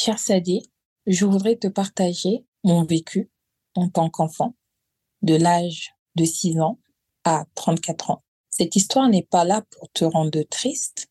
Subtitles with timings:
[0.00, 0.62] Cher Sadie,
[1.08, 3.32] je voudrais te partager mon vécu
[3.74, 4.54] en tant qu'enfant,
[5.22, 6.78] de l'âge de 6 ans
[7.24, 8.22] à 34 ans.
[8.48, 11.08] Cette histoire n'est pas là pour te rendre triste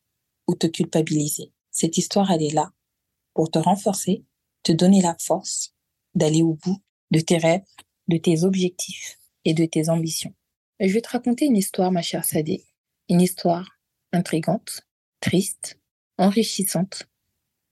[0.47, 1.51] ou te culpabiliser.
[1.69, 2.71] Cette histoire, elle est là
[3.33, 4.23] pour te renforcer,
[4.63, 5.73] te donner la force
[6.15, 7.67] d'aller au bout de tes rêves,
[8.07, 10.33] de tes objectifs et de tes ambitions.
[10.79, 12.63] Je vais te raconter une histoire, ma chère Sadie,
[13.09, 13.69] une histoire
[14.13, 14.79] intrigante,
[15.19, 15.77] triste,
[16.17, 17.09] enrichissante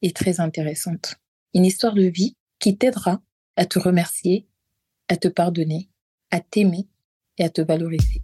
[0.01, 1.15] et très intéressante.
[1.53, 3.21] Une histoire de vie qui t'aidera
[3.55, 4.47] à te remercier,
[5.07, 5.89] à te pardonner,
[6.31, 6.87] à t'aimer
[7.37, 8.21] et à te valoriser.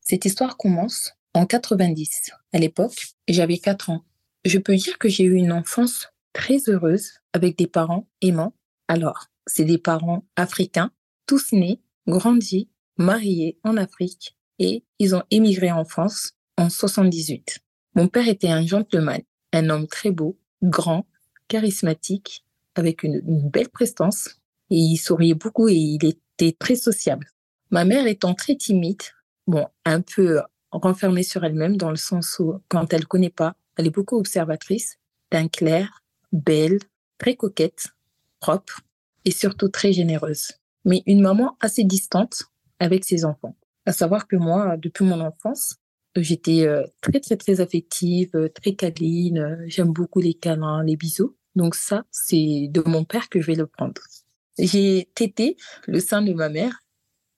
[0.00, 2.32] Cette histoire commence en 90.
[2.52, 4.04] À l'époque, j'avais 4 ans.
[4.44, 8.54] Je peux dire que j'ai eu une enfance très heureuse avec des parents aimants.
[8.88, 10.90] Alors, c'est des parents africains,
[11.26, 17.58] tous nés, grandis, mariés en Afrique et ils ont émigré en France en 78.
[17.96, 19.22] Mon père était un gentleman,
[19.52, 21.06] un homme très beau, grand,
[21.48, 22.44] charismatique,
[22.76, 24.36] avec une, belle prestance
[24.70, 27.26] et il souriait beaucoup et il était très sociable.
[27.70, 29.02] Ma mère étant très timide,
[29.46, 33.86] bon, un peu renfermée sur elle-même dans le sens où quand elle connaît pas, elle
[33.86, 34.98] est beaucoup observatrice,
[35.32, 36.78] d'un clair, belle,
[37.18, 37.88] très coquette,
[38.38, 38.80] propre
[39.24, 40.52] et surtout très généreuse.
[40.84, 42.44] Mais une maman assez distante
[42.78, 43.56] avec ses enfants.
[43.90, 45.74] À savoir que moi, depuis mon enfance,
[46.14, 49.38] j'étais euh, très, très, très affective, euh, très câline.
[49.38, 51.36] Euh, j'aime beaucoup les câlins, les bisous.
[51.56, 54.00] Donc ça, c'est de mon père que je vais le prendre.
[54.60, 55.56] J'ai tété
[55.88, 56.84] le sein de ma mère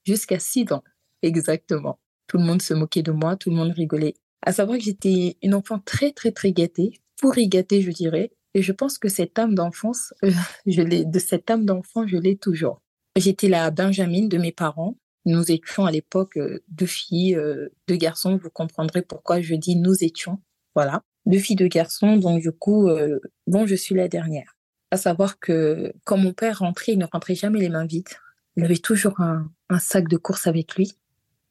[0.05, 0.83] jusqu'à 6 ans,
[1.23, 1.99] exactement.
[2.27, 4.13] Tout le monde se moquait de moi, tout le monde rigolait.
[4.43, 8.31] À savoir que j'étais une enfant très, très, très gâtée, pourri gâtée, je dirais.
[8.53, 10.13] Et je pense que cette âme d'enfance,
[10.67, 12.79] je l'ai, de cette âme d'enfant, je l'ai toujours.
[13.15, 14.99] J'étais la Benjamin de mes parents.
[15.25, 18.37] Nous étions à l'époque euh, deux filles, euh, deux garçons.
[18.37, 20.41] Vous comprendrez pourquoi je dis nous étions.
[20.75, 22.17] Voilà, deux filles, deux garçons.
[22.17, 24.57] Donc du coup, euh, bon, je suis la dernière.
[24.91, 28.09] À savoir que quand mon père rentrait, il ne rentrait jamais les mains vides.
[28.57, 30.93] Il avait toujours un, sac de course avec lui.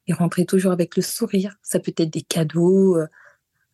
[0.07, 1.55] Il rentrait toujours avec le sourire.
[1.61, 2.97] Ça peut être des cadeaux.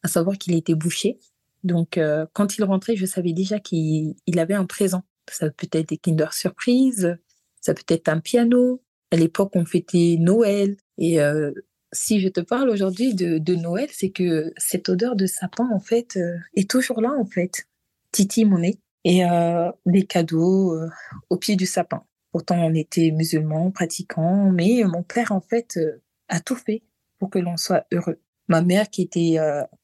[0.04, 1.20] à savoir qu'il était bouché.
[1.64, 2.00] Donc
[2.34, 5.04] quand il rentrait, je savais déjà qu'il avait un présent.
[5.30, 7.16] Ça peut être des Kinder Surprise,
[7.62, 10.78] ça peut être un piano, à l'époque, on fêtait Noël.
[10.97, 11.52] Et euh,
[11.92, 15.80] si je te parle aujourd'hui de, de, Noël, c'est que cette odeur de sapin, en
[15.80, 17.68] fait, euh, est toujours là, en fait.
[18.12, 18.80] Titi, mon nez.
[19.06, 20.90] Et euh, les cadeaux euh,
[21.30, 22.03] au pied du sapin.
[22.31, 26.84] Pourtant, on était musulmans, pratiquants, mais mon père, en fait, euh, a tout fait
[27.18, 28.20] pour que l'on soit heureux.
[28.47, 29.38] Ma mère, qui était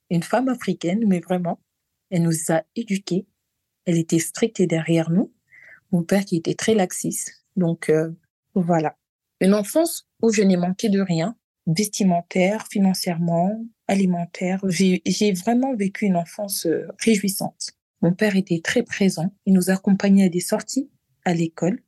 [0.09, 1.59] une femme africaine, mais vraiment,
[2.09, 3.27] elle nous a éduqués.
[3.85, 5.31] Elle était stricte et derrière nous.
[5.91, 7.45] Mon père, qui était très laxiste.
[7.55, 7.91] Donc,
[8.55, 8.97] voilà.
[9.45, 14.59] Une enfance où je n'ai manqué de rien, vestimentaire, financièrement, alimentaire.
[14.69, 17.69] J'ai vraiment vécu une enfance euh, réjouissante.
[18.01, 19.31] Mon père était très présent.
[19.45, 20.89] Il nous accompagnait à des sorties
[21.25, 21.79] à l'école.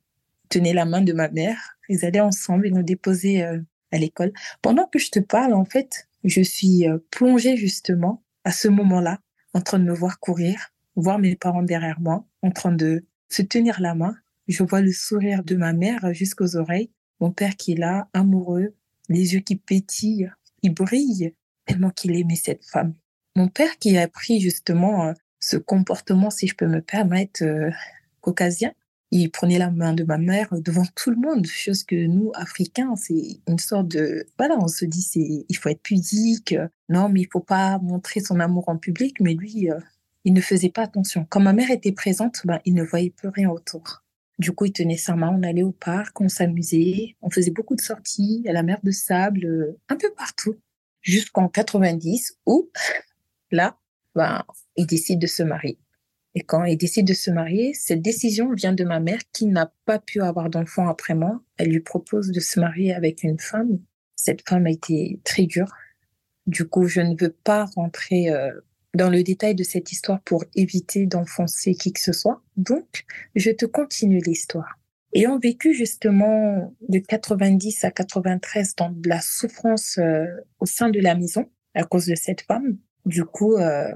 [0.48, 1.76] tenait la main de ma mère.
[1.88, 3.58] Ils allaient ensemble et nous déposaient euh,
[3.90, 4.32] à l'école.
[4.62, 9.18] Pendant que je te parle, en fait, je suis euh, plongée justement à ce moment-là,
[9.52, 13.42] en train de me voir courir, voir mes parents derrière moi, en train de se
[13.42, 14.14] tenir la main.
[14.46, 18.74] Je vois le sourire de ma mère jusqu'aux oreilles mon père qui est là, amoureux,
[19.08, 20.30] les yeux qui pétillent,
[20.62, 21.34] il brille
[21.66, 22.94] tellement qu'il aimait cette femme.
[23.36, 27.70] Mon père qui a pris justement euh, ce comportement, si je peux me permettre, euh,
[28.20, 28.72] caucasien,
[29.10, 32.94] il prenait la main de ma mère devant tout le monde, chose que nous, Africains,
[32.96, 34.26] c'est une sorte de...
[34.36, 36.54] Voilà, on se dit, c'est il faut être pudique,
[36.88, 39.78] non, mais il faut pas montrer son amour en public, mais lui, euh,
[40.24, 41.26] il ne faisait pas attention.
[41.30, 44.04] Quand ma mère était présente, ben, il ne voyait plus rien autour.
[44.38, 47.74] Du coup, il tenait sa main, on allait au parc, on s'amusait, on faisait beaucoup
[47.74, 50.56] de sorties à la mer de sable, euh, un peu partout,
[51.02, 52.70] jusqu'en 90 où,
[53.50, 53.78] là,
[54.14, 54.44] ben,
[54.76, 55.78] il décide de se marier.
[56.34, 59.72] Et quand il décide de se marier, cette décision vient de ma mère qui n'a
[59.86, 61.42] pas pu avoir d'enfant après moi.
[61.56, 63.80] Elle lui propose de se marier avec une femme.
[64.14, 65.72] Cette femme a été très dure.
[66.46, 68.52] Du coup, je ne veux pas rentrer euh,
[68.94, 72.42] dans le détail de cette histoire pour éviter d'enfoncer qui que ce soit.
[72.56, 73.04] Donc,
[73.34, 74.78] je te continue l'histoire.
[75.14, 80.26] Ayant vécu justement de 90 à 93 dans de la souffrance euh,
[80.60, 83.90] au sein de la maison à cause de cette femme, du coup, euh,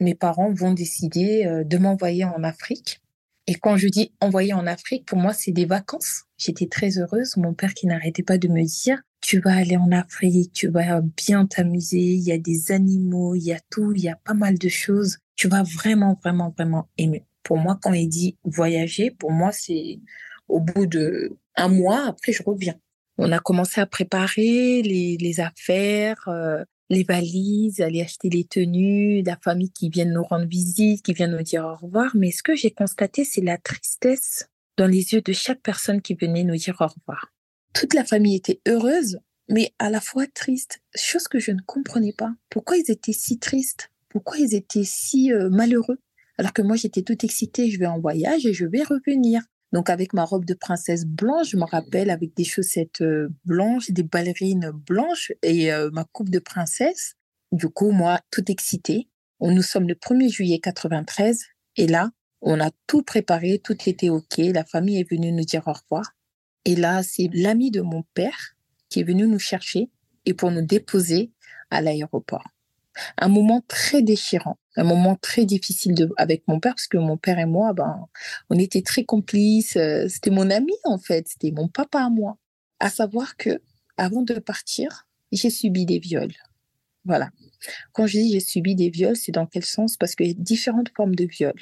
[0.00, 3.02] mes parents vont décider euh, de m'envoyer en Afrique.
[3.46, 6.24] Et quand je dis envoyer en Afrique, pour moi, c'est des vacances.
[6.36, 7.36] J'étais très heureuse.
[7.36, 11.00] Mon père qui n'arrêtait pas de me dire, tu vas aller en Afrique, tu vas
[11.00, 14.34] bien t'amuser, il y a des animaux, il y a tout, il y a pas
[14.34, 15.18] mal de choses.
[15.36, 17.24] Tu vas vraiment, vraiment, vraiment aimer.
[17.42, 20.00] Pour moi, quand il dit voyager, pour moi, c'est
[20.48, 22.78] au bout de un mois, après, je reviens.
[23.18, 29.36] On a commencé à préparer les, affaires, euh, les valises, aller acheter les tenues, la
[29.42, 32.12] famille qui vient nous rendre visite, qui vient nous dire au revoir.
[32.14, 36.14] Mais ce que j'ai constaté, c'est la tristesse dans les yeux de chaque personne qui
[36.14, 37.32] venait nous dire au revoir.
[37.72, 39.18] Toute la famille était heureuse,
[39.48, 40.80] mais à la fois triste.
[40.94, 42.34] Chose que je ne comprenais pas.
[42.50, 43.90] Pourquoi ils étaient si tristes?
[44.08, 45.98] Pourquoi ils étaient si euh, malheureux?
[46.38, 47.70] Alors que moi, j'étais toute excitée.
[47.70, 49.42] Je vais en voyage et je vais revenir.
[49.72, 53.90] Donc avec ma robe de princesse blanche, je me rappelle avec des chaussettes euh, blanches,
[53.90, 57.14] des ballerines blanches et euh, ma coupe de princesse.
[57.52, 59.08] Du coup, moi, tout excitée.
[59.40, 61.44] Nous sommes le 1er juillet 93
[61.76, 62.10] et là,
[62.40, 64.38] on a tout préparé, tout était OK.
[64.38, 66.14] La famille est venue nous dire au revoir.
[66.64, 68.54] Et là, c'est l'ami de mon père
[68.88, 69.90] qui est venu nous chercher
[70.26, 71.32] et pour nous déposer
[71.70, 72.44] à l'aéroport.
[73.16, 77.38] Un moment très déchirant un moment très difficile avec mon père parce que mon père
[77.40, 78.06] et moi, ben,
[78.48, 79.76] on était très complices.
[79.76, 82.38] Euh, c'était mon ami en fait, c'était mon papa à moi.
[82.78, 83.60] À savoir que
[83.96, 86.34] avant de partir, j'ai subi des viols.
[87.04, 87.30] Voilà.
[87.92, 89.96] Quand je dis j'ai subi des viols, c'est dans quel sens?
[89.96, 91.60] Parce qu'il y a différentes formes de viols.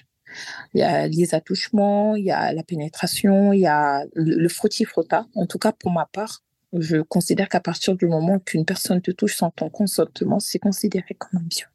[0.75, 5.27] Il y a les attouchements, il y a la pénétration, il y a le, frotti-frotta.
[5.35, 6.43] En tout cas, pour ma part,
[6.73, 11.15] je considère qu'à partir du moment qu'une personne te touche sans ton consentement, c'est considéré
[11.15, 11.69] comme un viol.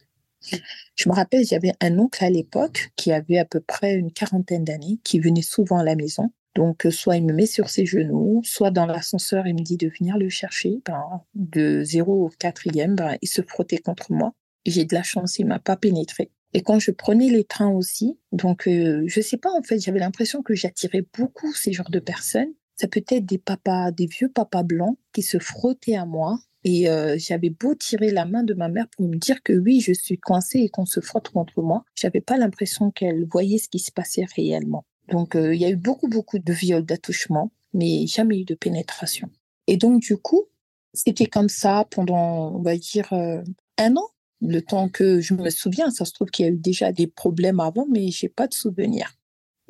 [0.95, 4.63] Je me rappelle, j'avais un oncle à l'époque qui avait à peu près une quarantaine
[4.63, 6.31] d'années, qui venait souvent à la maison.
[6.56, 9.77] Donc, euh, soit il me met sur ses genoux, soit dans l'ascenseur, il me dit
[9.77, 10.81] de venir le chercher.
[10.86, 14.33] Ben, de 0 au quatrième, ben, il se frottait contre moi.
[14.65, 16.30] J'ai de la chance, il m'a pas pénétré.
[16.53, 20.00] Et quand je prenais les trains aussi, donc euh, je sais pas en fait, j'avais
[20.00, 22.53] l'impression que j'attirais beaucoup ces genres de personnes.
[22.75, 26.89] Ça peut être des papas, des vieux papas blancs qui se frottaient à moi et
[26.89, 29.94] euh, j'avais beau tirer la main de ma mère pour me dire que oui, je
[29.94, 33.80] suis coincée et qu'on se frotte contre moi, j'avais pas l'impression qu'elle voyait ce qui
[33.80, 34.86] se passait réellement.
[35.09, 38.56] Donc euh, il y a eu beaucoup beaucoup de viols, d'attouchements, mais jamais eu de
[38.56, 39.30] pénétration.
[39.68, 40.45] Et donc du coup,
[40.94, 43.42] c'était comme ça pendant, on va dire, euh,
[43.77, 44.07] un an,
[44.41, 45.89] le temps que je me souviens.
[45.91, 48.53] Ça se trouve qu'il y a eu déjà des problèmes avant, mais j'ai pas de
[48.53, 49.11] souvenirs.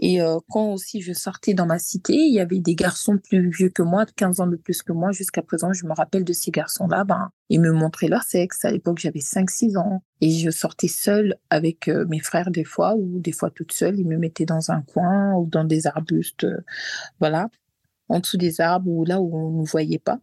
[0.03, 3.51] Et euh, quand aussi je sortais dans ma cité, il y avait des garçons plus
[3.51, 5.11] vieux que moi, de 15 ans de plus que moi.
[5.11, 7.03] Jusqu'à présent, je me rappelle de ces garçons-là.
[7.03, 8.65] Ben, ils me montraient leur sexe.
[8.65, 10.01] À l'époque, j'avais 5-6 ans.
[10.19, 13.99] Et je sortais seule avec euh, mes frères des fois, ou des fois toute seule.
[13.99, 16.61] Ils me mettaient dans un coin ou dans des arbustes, euh,
[17.19, 17.49] voilà,
[18.09, 20.19] en dessous des arbres ou là où on ne voyait pas.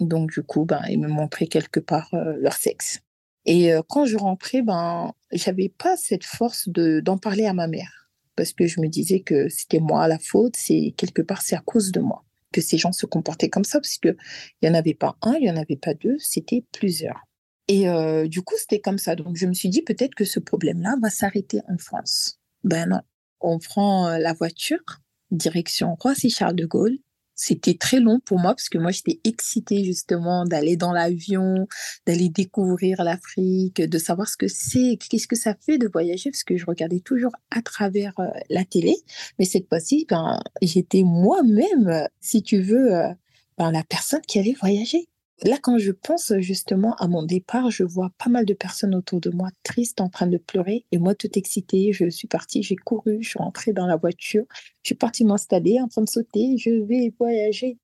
[0.00, 3.00] Donc, du coup, ben, ils me montraient quelque part leur sexe.
[3.46, 8.00] Et quand je rentrais, ben, j'avais pas cette force de d'en parler à ma mère
[8.36, 11.60] parce que je me disais que c'était moi la faute, c'est quelque part c'est à
[11.60, 14.16] cause de moi que ces gens se comportaient comme ça, parce qu'il
[14.62, 17.20] n'y en avait pas un, il n'y en avait pas deux, c'était plusieurs.
[17.68, 19.14] Et euh, du coup, c'était comme ça.
[19.14, 22.40] Donc, je me suis dit peut-être que ce problème-là va s'arrêter en France.
[22.64, 23.00] Ben non,
[23.40, 24.82] on prend euh, la voiture,
[25.30, 26.98] direction Roissy-Charles de Gaulle,
[27.40, 31.66] c'était très long pour moi parce que moi j'étais excitée justement d'aller dans l'avion,
[32.06, 36.44] d'aller découvrir l'Afrique, de savoir ce que c'est, qu'est-ce que ça fait de voyager parce
[36.44, 38.94] que je regardais toujours à travers euh, la télé,
[39.38, 43.08] mais cette fois-ci ben j'étais moi-même si tu veux euh,
[43.56, 45.08] ben, la personne qui allait voyager.
[45.44, 49.20] Là, quand je pense justement à mon départ, je vois pas mal de personnes autour
[49.20, 50.84] de moi tristes en train de pleurer.
[50.92, 54.44] Et moi, toute excitée, je suis partie, j'ai couru, je suis rentrée dans la voiture,
[54.82, 57.78] je suis partie m'installer en train de sauter, je vais voyager.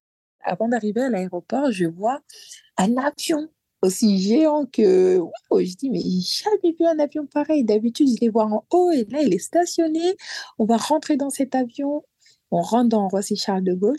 [0.45, 2.21] Avant d'arriver à l'aéroport, je vois
[2.79, 3.49] un avion
[3.83, 5.21] aussi géant que
[5.53, 7.65] je dis mais j'ai jamais vu un avion pareil.
[7.65, 10.17] D'habitude je les vois en haut et là il est stationné.
[10.59, 12.05] On va rentrer dans cet avion.
[12.51, 13.99] On rentre dans Roissy Charles de Gaulle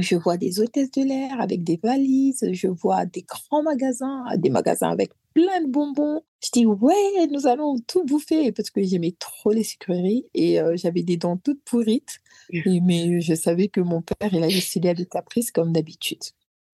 [0.00, 4.50] je vois des hôtesses de l'air avec des valises, je vois des grands magasins, des
[4.50, 6.22] magasins avec plein de bonbons.
[6.42, 10.76] Je dis ouais, nous allons tout bouffer parce que j'aimais trop les sucreries et euh,
[10.76, 12.18] j'avais des dents toutes pourrites.
[12.82, 16.22] mais je savais que mon père, il a décidé à des caprices comme d'habitude.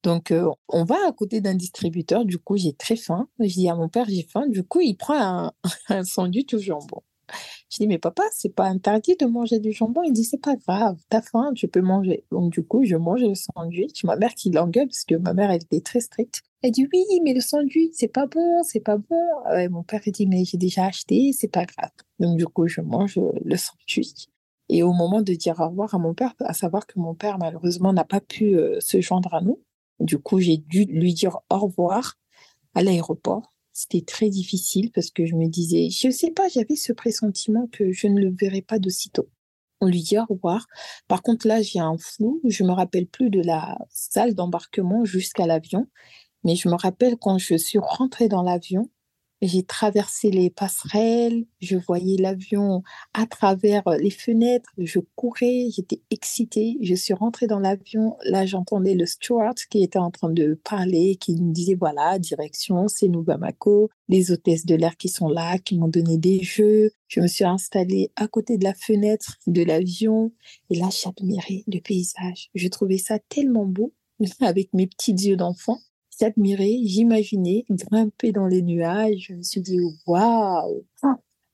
[0.03, 2.25] Donc, euh, on va à côté d'un distributeur.
[2.25, 3.29] Du coup, j'ai très faim.
[3.39, 4.47] Je dis à mon père, j'ai faim.
[4.49, 5.53] Du coup, il prend un,
[5.89, 7.03] un sandwich au jambon.
[7.71, 10.03] Je dis, mais papa, c'est pas interdit de manger du jambon.
[10.03, 12.25] Il dit, c'est pas grave, t'as faim, tu peux manger.
[12.31, 14.05] Donc, du coup, je mange le sandwich.
[14.05, 16.43] Ma mère qui l'engueule, parce que ma mère, elle était très stricte.
[16.63, 19.21] Elle dit, oui, mais le sandwich, c'est pas bon, c'est pas bon.
[19.71, 21.91] mon père, dit, mais j'ai déjà acheté, c'est pas grave.
[22.21, 24.29] Donc, du coup, je mange le sandwich.
[24.69, 27.39] Et au moment de dire au revoir à mon père, à savoir que mon père,
[27.39, 29.61] malheureusement, n'a pas pu euh, se joindre à nous.
[30.01, 32.15] Du coup, j'ai dû lui dire au revoir
[32.75, 33.52] à l'aéroport.
[33.73, 37.67] C'était très difficile parce que je me disais, je ne sais pas, j'avais ce pressentiment
[37.73, 39.29] que je ne le verrais pas d'aussitôt.
[39.81, 40.67] On lui dit au revoir.
[41.09, 42.41] Par contre, là, j'ai un flou.
[42.45, 45.89] Je me rappelle plus de la salle d'embarquement jusqu'à l'avion.
[46.45, 48.91] Mais je me rappelle quand je suis rentrée dans l'avion,
[49.43, 56.79] j'ai traversé les passerelles, je voyais l'avion à travers les fenêtres, je courais, j'étais excitée.
[56.81, 61.17] Je suis rentrée dans l'avion, là j'entendais le steward qui était en train de parler,
[61.17, 65.59] qui me disait voilà, direction, c'est nous Bamako, les hôtesses de l'air qui sont là,
[65.59, 66.93] qui m'ont donné des jeux.
[67.09, 70.33] Je me suis installée à côté de la fenêtre de l'avion
[70.71, 72.49] et là j'admirais le paysage.
[72.55, 73.93] Je trouvais ça tellement beau
[74.41, 75.81] avec mes petits yeux d'enfant
[76.23, 79.27] j'admirais, j'imaginais grimper dans les nuages.
[79.29, 80.87] Je me suis dit, waouh!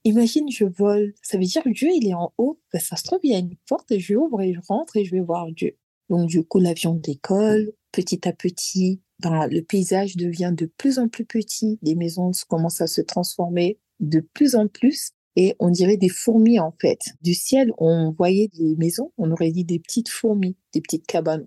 [0.05, 1.15] Imagine, je vole.
[1.23, 2.61] Ça veut dire Dieu, il est en haut.
[2.73, 5.05] Ben, ça se trouve, il y a une porte, et j'ouvre et je rentre et
[5.07, 5.77] je vais voir Dieu.
[6.11, 7.73] Donc, du coup, l'avion décolle.
[7.93, 11.79] Petit à petit, ben, le paysage devient de plus en plus petit.
[11.83, 15.13] Les maisons commencent à se transformer de plus en plus.
[15.37, 17.01] Et on dirait des fourmis, en fait.
[17.23, 21.47] Du ciel, on voyait des maisons, on aurait dit des petites fourmis, des petites cabanes.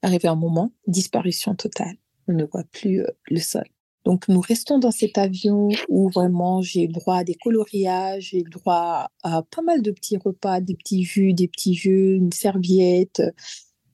[0.00, 1.96] Arrivé un moment, disparition totale
[2.28, 3.64] on ne voit plus euh, le sol.
[4.04, 8.42] Donc nous restons dans cet avion où vraiment j'ai le droit à des coloriages, j'ai
[8.42, 12.32] le droit à pas mal de petits repas, des petits jus, des petits jeux, une
[12.32, 13.22] serviette.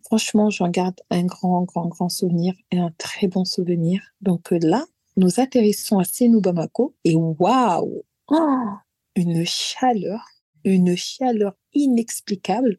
[0.04, 4.00] Franchement, j'en garde un grand, grand, grand souvenir et un très bon souvenir.
[4.22, 4.86] Donc euh, là,
[5.18, 8.66] nous atterrissons à Senou Bamako et waouh, oh,
[9.14, 10.24] une chaleur,
[10.64, 12.78] une chaleur inexplicable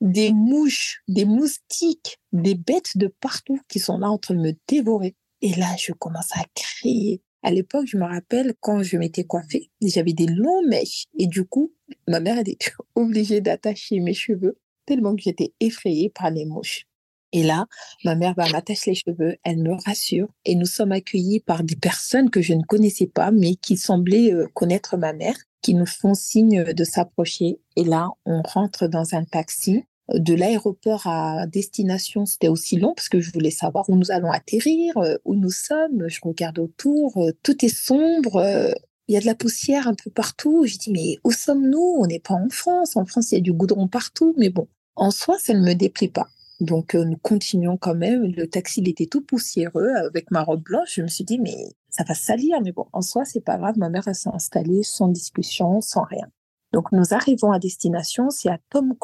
[0.00, 4.52] des mouches, des moustiques, des bêtes de partout qui sont là en train de me
[4.68, 5.14] dévorer.
[5.42, 7.22] Et là, je commence à crier.
[7.42, 11.06] À l'époque, je me rappelle quand je m'étais coiffée, j'avais des longs mèches.
[11.18, 11.72] Et du coup,
[12.06, 12.58] ma mère était
[12.94, 16.86] obligée d'attacher mes cheveux tellement que j'étais effrayée par les mouches.
[17.32, 17.66] Et là,
[18.04, 21.76] ma mère va m'attacher les cheveux, elle me rassure et nous sommes accueillis par des
[21.76, 25.86] personnes que je ne connaissais pas, mais qui semblaient euh, connaître ma mère, qui nous
[25.86, 27.60] font signe de s'approcher.
[27.76, 33.08] Et là, on rentre dans un taxi de l'aéroport à destination, c'était aussi long parce
[33.08, 36.08] que je voulais savoir où nous allons atterrir, euh, où nous sommes.
[36.08, 38.72] Je regarde autour, euh, tout est sombre, euh,
[39.08, 40.64] il y a de la poussière un peu partout.
[40.66, 41.96] Je dis, mais où sommes-nous?
[41.98, 42.96] On n'est pas en France.
[42.96, 44.34] En France, il y a du goudron partout.
[44.36, 46.28] Mais bon, en soi, ça ne me déplaît pas.
[46.60, 48.22] Donc, nous continuons quand même.
[48.24, 50.94] Le taxi, il était tout poussiéreux avec ma robe blanche.
[50.94, 51.56] Je me suis dit, mais
[51.88, 52.60] ça va salir.
[52.62, 53.78] Mais bon, en soi, c'est pas grave.
[53.78, 56.28] Ma mère, elle s'est installée sans discussion, sans rien.
[56.72, 58.30] Donc, nous arrivons à destination.
[58.30, 58.94] C'est à Tom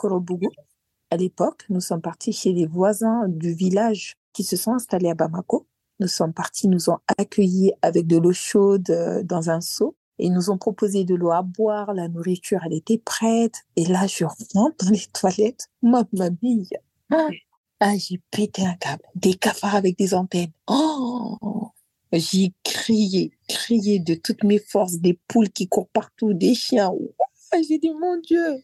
[1.11, 5.15] à l'époque, nous sommes partis chez les voisins du village qui se sont installés à
[5.15, 5.67] Bamako.
[6.01, 10.31] Nous sommes partis, nous ont accueillis avec de l'eau chaude euh, dans un seau et
[10.31, 13.65] nous ont proposé de l'eau à boire, la nourriture, elle était prête.
[13.77, 16.69] Et là, je rentre dans les toilettes, ma mamie.
[17.11, 17.29] Ah,
[17.81, 20.53] ah, j'ai pété un câble, des cafards avec des antennes.
[20.67, 21.71] Oh,
[22.13, 26.93] j'ai crié, crié de toutes mes forces, des poules qui courent partout, des chiens.
[27.69, 28.63] j'ai dit, mon Dieu,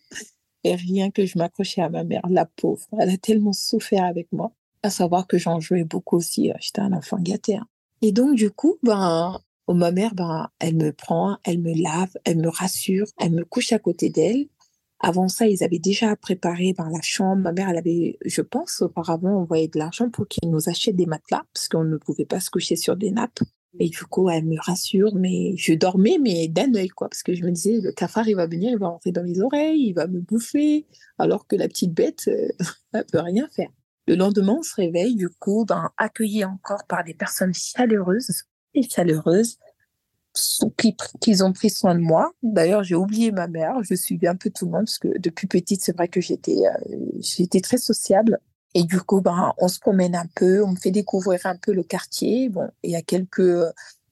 [0.64, 4.30] et rien que je m'accrochais à ma mère, la pauvre, elle a tellement souffert avec
[4.32, 4.52] moi,
[4.82, 6.50] à savoir que j'en jouais beaucoup aussi.
[6.50, 7.56] Euh, j'étais un enfant gâté.
[7.56, 7.66] Hein.
[8.00, 12.12] Et donc, du coup, ben, oh, ma mère, ben, elle me prend, elle me lave,
[12.24, 14.46] elle me rassure, elle me couche à côté d'elle.
[15.04, 17.42] Avant ça, ils avaient déjà préparé ben, la chambre.
[17.42, 21.06] Ma mère, elle avait, je pense, auparavant envoyé de l'argent pour qu'ils nous achètent des
[21.06, 23.40] matelas, parce qu'on ne pouvait pas se coucher sur des nappes.
[23.78, 27.34] Et du coup, elle me rassure, mais je dormais, mais d'un œil, quoi, parce que
[27.34, 29.92] je me disais, le cafard, il va venir, il va rentrer dans mes oreilles, il
[29.94, 30.86] va me bouffer,
[31.18, 32.48] alors que la petite bête, euh,
[32.92, 33.70] elle peut rien faire.
[34.06, 35.90] Le lendemain, on se réveille, du coup, ben,
[36.44, 39.58] encore par des personnes chaleureuses et chaleureuses,
[40.76, 42.32] qui, qui ont pris soin de moi.
[42.42, 45.46] D'ailleurs, j'ai oublié ma mère, je suivais un peu tout le monde, parce que depuis
[45.46, 48.38] petite, c'est vrai que j'étais, euh, j'étais très sociable.
[48.74, 51.72] Et du coup, ben, on se promène un peu, on me fait découvrir un peu
[51.72, 52.48] le quartier.
[52.48, 53.42] Bon, il y a quelques,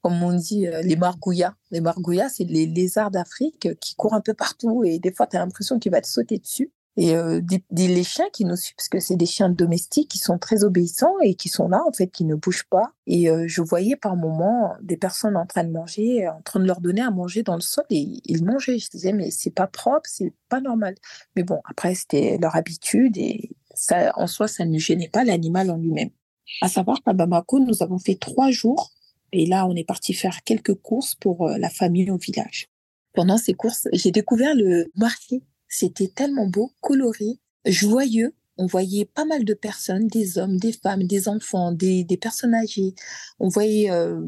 [0.02, 1.54] comme on dit, euh, les margouillas.
[1.70, 5.36] Les margouillas, c'est les lézards d'Afrique qui courent un peu partout et des fois, tu
[5.36, 6.70] as l'impression qu'ils vont te sauter dessus.
[6.96, 10.18] Et euh, des, les chiens qui nous suivent, parce que c'est des chiens domestiques qui
[10.18, 12.92] sont très obéissants et qui sont là, en fait, qui ne bougent pas.
[13.06, 16.66] Et euh, je voyais par moments des personnes en train de manger, en train de
[16.66, 18.78] leur donner à manger dans le sol et ils mangeaient.
[18.78, 20.96] Je disais, mais c'est pas propre, c'est pas normal.
[21.36, 23.50] Mais bon, après, c'était leur habitude et
[24.14, 26.10] en soi, ça ne gênait pas l'animal en lui-même.
[26.60, 28.92] À savoir qu'à Bamako, nous avons fait trois jours
[29.32, 32.68] et là, on est parti faire quelques courses pour euh, la famille au village.
[33.12, 35.42] Pendant ces courses, j'ai découvert le marché.
[35.68, 38.34] C'était tellement beau, coloré, joyeux.
[38.56, 42.54] On voyait pas mal de personnes, des hommes, des femmes, des enfants, des, des personnes
[42.54, 42.94] âgées.
[43.38, 44.20] On voyait euh,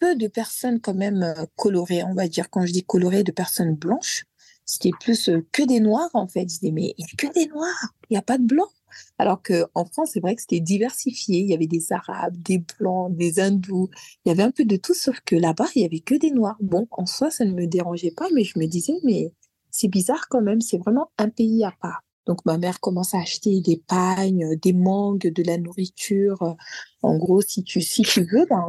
[0.00, 3.32] peu de personnes quand même euh, colorées, on va dire, quand je dis colorées, de
[3.32, 4.24] personnes blanches
[4.68, 6.42] c'était plus que des noirs, en fait.
[6.42, 8.68] Je disais, mais il n'y a que des noirs, il n'y a pas de blancs.
[9.16, 11.40] Alors qu'en France, c'est vrai que c'était diversifié.
[11.40, 13.88] Il y avait des Arabes, des Blancs, des Hindous.
[14.24, 16.30] Il y avait un peu de tout, sauf que là-bas, il y avait que des
[16.30, 16.58] Noirs.
[16.60, 19.32] Bon, en soi, ça ne me dérangeait pas, mais je me disais, mais
[19.70, 20.60] c'est bizarre quand même.
[20.60, 22.02] C'est vraiment un pays à part.
[22.26, 26.56] Donc, ma mère commence à acheter des pagnes, des mangues, de la nourriture.
[27.02, 28.66] En gros, si tu, si tu veux, ben,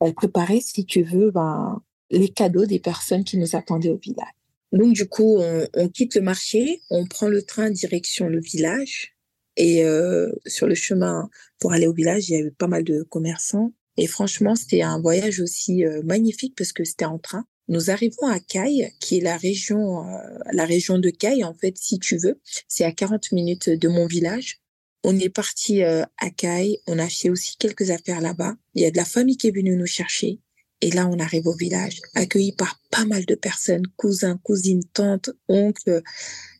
[0.00, 4.32] elle préparait, si tu veux, ben, les cadeaux des personnes qui nous attendaient au village.
[4.72, 9.12] Donc, du coup, on, on quitte le marché, on prend le train direction le village.
[9.56, 12.84] Et euh, sur le chemin pour aller au village, il y a eu pas mal
[12.84, 13.72] de commerçants.
[13.96, 17.44] Et franchement, c'était un voyage aussi euh, magnifique parce que c'était en train.
[17.68, 20.18] Nous arrivons à Caille, qui est la région, euh,
[20.52, 22.40] la région de Caille, en fait, si tu veux.
[22.68, 24.60] C'est à 40 minutes de mon village.
[25.04, 26.78] On est parti à Caille.
[26.86, 28.54] On a fait aussi quelques affaires là-bas.
[28.74, 30.38] Il y a de la famille qui est venue nous chercher.
[30.82, 35.30] Et là, on arrive au village, accueilli par pas mal de personnes, cousins, cousines, tantes,
[35.48, 36.02] oncles,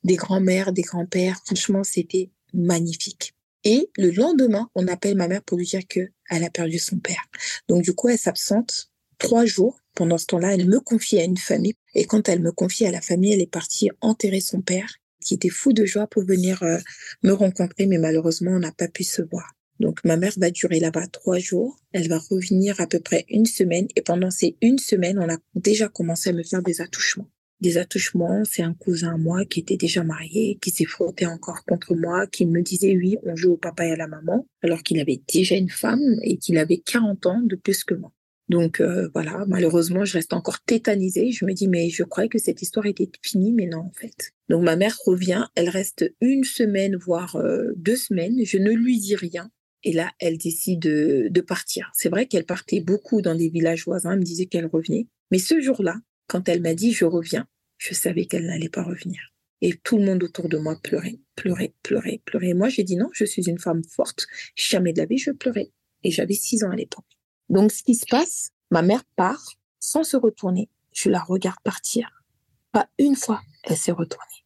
[0.04, 1.40] des grands-mères, des grands-pères.
[1.44, 3.34] Franchement, c'était magnifique.
[3.64, 6.98] Et le lendemain, on appelle ma mère pour lui dire que elle a perdu son
[6.98, 7.24] père.
[7.68, 9.80] Donc du coup, elle s'absente trois jours.
[9.94, 11.74] Pendant ce temps-là, elle me confie à une famille.
[11.94, 15.34] Et quand elle me confie à la famille, elle est partie enterrer son père, qui
[15.34, 16.78] était fou de joie pour venir euh,
[17.22, 19.52] me rencontrer, mais malheureusement, on n'a pas pu se voir.
[19.82, 21.76] Donc ma mère va durer là-bas trois jours.
[21.92, 23.88] Elle va revenir à peu près une semaine.
[23.96, 27.28] Et pendant ces une semaine, on a déjà commencé à me faire des attouchements
[27.60, 28.42] des attouchements.
[28.44, 32.26] C'est un cousin à moi qui était déjà marié, qui s'est frotté encore contre moi,
[32.26, 35.22] qui me disait oui, on joue au papa et à la maman, alors qu'il avait
[35.32, 38.12] déjà une femme et qu'il avait 40 ans de plus que moi.
[38.48, 41.30] Donc euh, voilà, malheureusement, je reste encore tétanisée.
[41.30, 44.32] Je me dis, mais je croyais que cette histoire était finie, mais non, en fait.
[44.48, 48.44] Donc ma mère revient, elle reste une semaine, voire euh, deux semaines.
[48.44, 49.50] Je ne lui dis rien.
[49.84, 51.90] Et là, elle décide de, de partir.
[51.94, 55.08] C'est vrai qu'elle partait beaucoup dans des villages voisins, elle me disait qu'elle revenait.
[55.30, 55.96] Mais ce jour-là,
[56.28, 57.46] quand elle m'a dit je reviens,
[57.78, 59.20] je savais qu'elle n'allait pas revenir.
[59.60, 62.52] Et tout le monde autour de moi pleurait, pleurait, pleurait, pleurait.
[62.52, 64.26] Moi, j'ai dit non, je suis une femme forte.
[64.56, 65.70] Jamais de la vie, je pleurais.
[66.02, 67.06] Et j'avais six ans à l'époque.
[67.48, 69.44] Donc, ce qui se passe, ma mère part
[69.78, 70.68] sans se retourner.
[70.92, 72.24] Je la regarde partir.
[72.72, 74.44] Pas une fois, elle s'est retournée.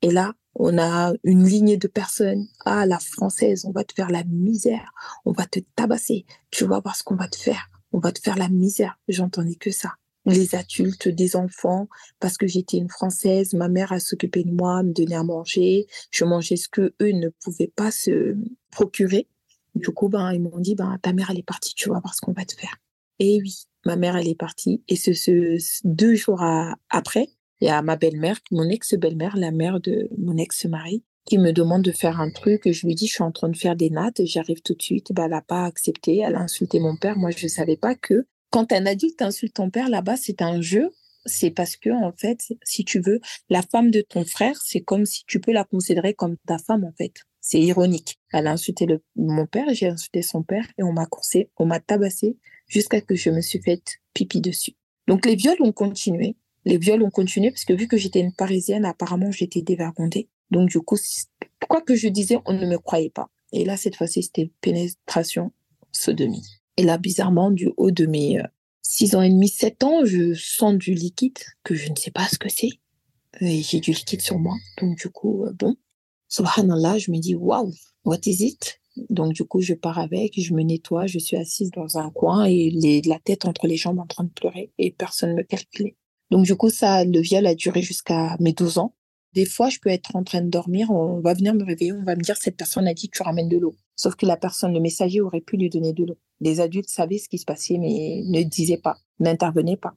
[0.00, 2.46] Et là, on a une lignée de personnes.
[2.64, 4.92] Ah, la française, on va te faire la misère.
[5.24, 6.26] On va te tabasser.
[6.50, 7.70] Tu vas voir ce qu'on va te faire.
[7.92, 8.98] On va te faire la misère.
[9.08, 11.88] J'entendais que ça les adultes, des enfants,
[12.20, 15.86] parce que j'étais une Française, ma mère a s'occupé de moi, me donnait à manger,
[16.10, 18.36] je mangeais ce que eux ne pouvaient pas se
[18.70, 19.28] procurer.
[19.74, 22.14] Du coup, ben, ils m'ont dit, ben, ta mère, elle est partie, tu vas voir
[22.14, 22.76] ce qu'on va te faire.
[23.18, 24.82] Et oui, ma mère, elle est partie.
[24.88, 26.42] Et ce, ce deux jours
[26.90, 27.28] après,
[27.62, 31.82] il y a ma belle-mère, mon ex-belle-mère, la mère de mon ex-mari, qui me demande
[31.82, 32.68] de faire un truc.
[32.68, 35.12] Je lui dis, je suis en train de faire des nattes, j'arrive tout de suite.
[35.12, 37.16] Ben, elle n'a pas accepté, elle a insulté mon père.
[37.16, 40.60] Moi, je ne savais pas que quand un adulte insulte ton père là-bas, c'est un
[40.60, 40.90] jeu.
[41.24, 45.06] C'est parce que, en fait, si tu veux, la femme de ton frère, c'est comme
[45.06, 47.14] si tu peux la considérer comme ta femme, en fait.
[47.40, 48.18] C'est ironique.
[48.32, 51.78] Elle a insulté mon père, j'ai insulté son père et on m'a coursé, on m'a
[51.78, 54.74] tabassé jusqu'à que je me suis faite pipi dessus.
[55.06, 56.36] Donc les viols ont continué.
[56.64, 60.28] Les viols ont continué parce que vu que j'étais une parisienne, apparemment j'étais dévergondée.
[60.50, 60.96] Donc du coup,
[61.68, 63.30] quoi que je disais, on ne me croyait pas.
[63.52, 65.52] Et là, cette fois-ci, c'était pénétration,
[65.92, 66.44] sodomie.
[66.76, 68.44] Et là, bizarrement, du haut de mes euh,
[68.80, 72.26] six ans et demi, sept ans, je sens du liquide que je ne sais pas
[72.28, 72.70] ce que c'est.
[73.40, 74.54] Et j'ai du liquide sur moi.
[74.80, 75.76] Donc, du coup, euh, bon,
[76.28, 77.72] subhanallah, je me dis, waouh,
[78.04, 78.80] what is it?
[79.10, 82.44] Donc, du coup, je pars avec, je me nettoie, je suis assise dans un coin
[82.44, 85.96] et la tête entre les jambes en train de pleurer et personne ne me calculait.
[86.32, 88.94] Donc, du coup, ça, le viol a duré jusqu'à mes 12 ans.
[89.34, 92.04] Des fois, je peux être en train de dormir, on va venir me réveiller, on
[92.04, 93.74] va me dire, cette personne a dit que tu ramènes de l'eau.
[93.96, 96.16] Sauf que la personne, le messager aurait pu lui donner de l'eau.
[96.40, 99.92] Les adultes savaient ce qui se passait, mais ne disaient pas, n'intervenaient pas.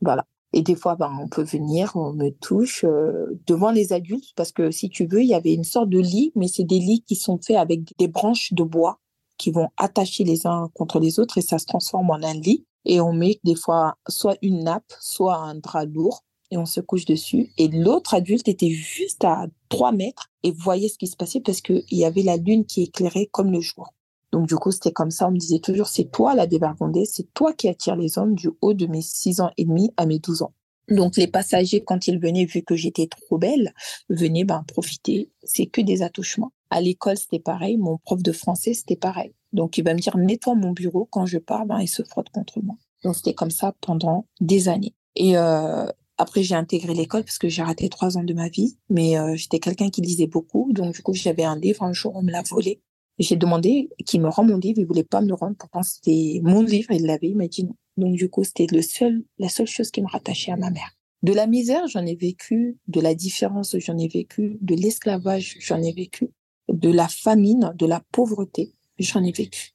[0.00, 0.26] Voilà.
[0.52, 4.50] Et des fois, ben, on peut venir, on me touche euh, devant les adultes, parce
[4.50, 7.04] que si tu veux, il y avait une sorte de lit, mais c'est des lits
[7.06, 8.98] qui sont faits avec des branches de bois
[9.42, 12.64] qui vont attacher les uns contre les autres et ça se transforme en un lit.
[12.84, 16.80] Et on met des fois soit une nappe, soit un drap lourd et on se
[16.80, 17.50] couche dessus.
[17.58, 21.60] Et l'autre adulte était juste à 3 mètres et voyait ce qui se passait parce
[21.60, 23.92] qu'il y avait la lune qui éclairait comme le jour.
[24.30, 27.32] Donc du coup, c'était comme ça, on me disait toujours, c'est toi la dévergondée, c'est
[27.34, 30.20] toi qui attires les hommes du haut de mes 6 ans et demi à mes
[30.20, 30.52] 12 ans.
[30.88, 33.72] Donc les passagers, quand ils venaient, vu que j'étais trop belle,
[34.08, 35.30] venaient ben, profiter.
[35.42, 36.52] C'est que des attouchements.
[36.70, 37.76] À l'école, c'était pareil.
[37.76, 39.34] Mon prof de français, c'était pareil.
[39.52, 41.06] Donc il va me dire, nettoie mon bureau.
[41.10, 42.76] Quand je pars, ben, il se frotte contre moi.
[43.04, 44.94] Donc c'était comme ça pendant des années.
[45.14, 45.86] Et euh,
[46.18, 49.34] après, j'ai intégré l'école parce que j'ai raté trois ans de ma vie, mais euh,
[49.34, 50.72] j'étais quelqu'un qui lisait beaucoup.
[50.72, 51.82] Donc, du coup, j'avais un livre.
[51.82, 52.80] Un jour, on me l'a volé.
[53.18, 54.78] J'ai demandé qu'il me rend mon livre.
[54.78, 55.56] Il voulait pas me le rendre.
[55.58, 56.92] Pourtant, c'était mon livre.
[56.92, 57.28] Il l'avait.
[57.28, 57.74] Il m'a dit non.
[57.96, 60.96] Donc, du coup, c'était le seul, la seule chose qui me rattachait à ma mère.
[61.22, 65.80] De la misère, j'en ai vécu, de la différence, j'en ai vécu, de l'esclavage, j'en
[65.80, 66.30] ai vécu,
[66.68, 69.72] de la famine, de la pauvreté, j'en ai vécu.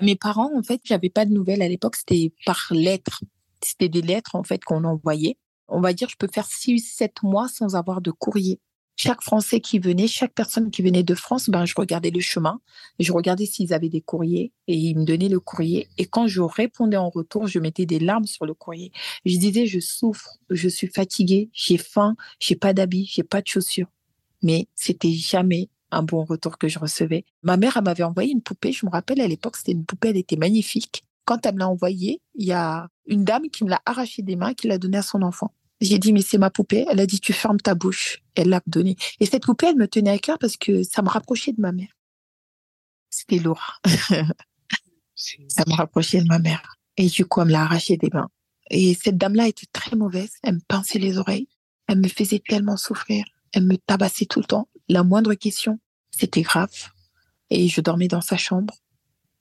[0.00, 3.22] Mes parents, en fait, j'avais pas de nouvelles à l'époque, c'était par lettres.
[3.62, 5.36] C'était des lettres, en fait, qu'on envoyait.
[5.68, 8.60] On va dire, je peux faire six, sept mois sans avoir de courrier
[8.98, 12.60] chaque Français qui venait, chaque personne qui venait de France, ben, je regardais le chemin,
[12.98, 15.88] je regardais s'ils avaient des courriers et ils me donnaient le courrier.
[15.98, 18.90] Et quand je répondais en retour, je mettais des larmes sur le courrier.
[19.24, 23.46] Je disais, je souffre, je suis fatiguée, j'ai faim, j'ai pas d'habits, j'ai pas de
[23.46, 23.86] chaussures.
[24.42, 27.24] Mais c'était jamais un bon retour que je recevais.
[27.42, 28.72] Ma mère, m'avait envoyé une poupée.
[28.72, 31.04] Je me rappelle à l'époque, c'était une poupée, elle était magnifique.
[31.24, 34.34] Quand elle me l'a envoyée, il y a une dame qui me l'a arrachée des
[34.34, 35.52] mains, qui l'a donnée à son enfant.
[35.80, 36.84] J'ai dit, mais c'est ma poupée.
[36.90, 38.18] Elle a dit, tu fermes ta bouche.
[38.34, 38.96] Elle l'a donnée.
[39.20, 41.72] Et cette poupée, elle me tenait à cœur parce que ça me rapprochait de ma
[41.72, 41.92] mère.
[43.10, 43.80] C'était lourd.
[45.14, 46.76] ça me rapprochait de ma mère.
[46.96, 48.28] Et du coup, elle me l'a arraché des mains.
[48.70, 50.32] Et cette dame-là était très mauvaise.
[50.42, 51.48] Elle me pinçait les oreilles.
[51.86, 53.24] Elle me faisait tellement souffrir.
[53.52, 54.68] Elle me tabassait tout le temps.
[54.88, 55.78] La moindre question,
[56.10, 56.72] c'était grave.
[57.50, 58.74] Et je dormais dans sa chambre.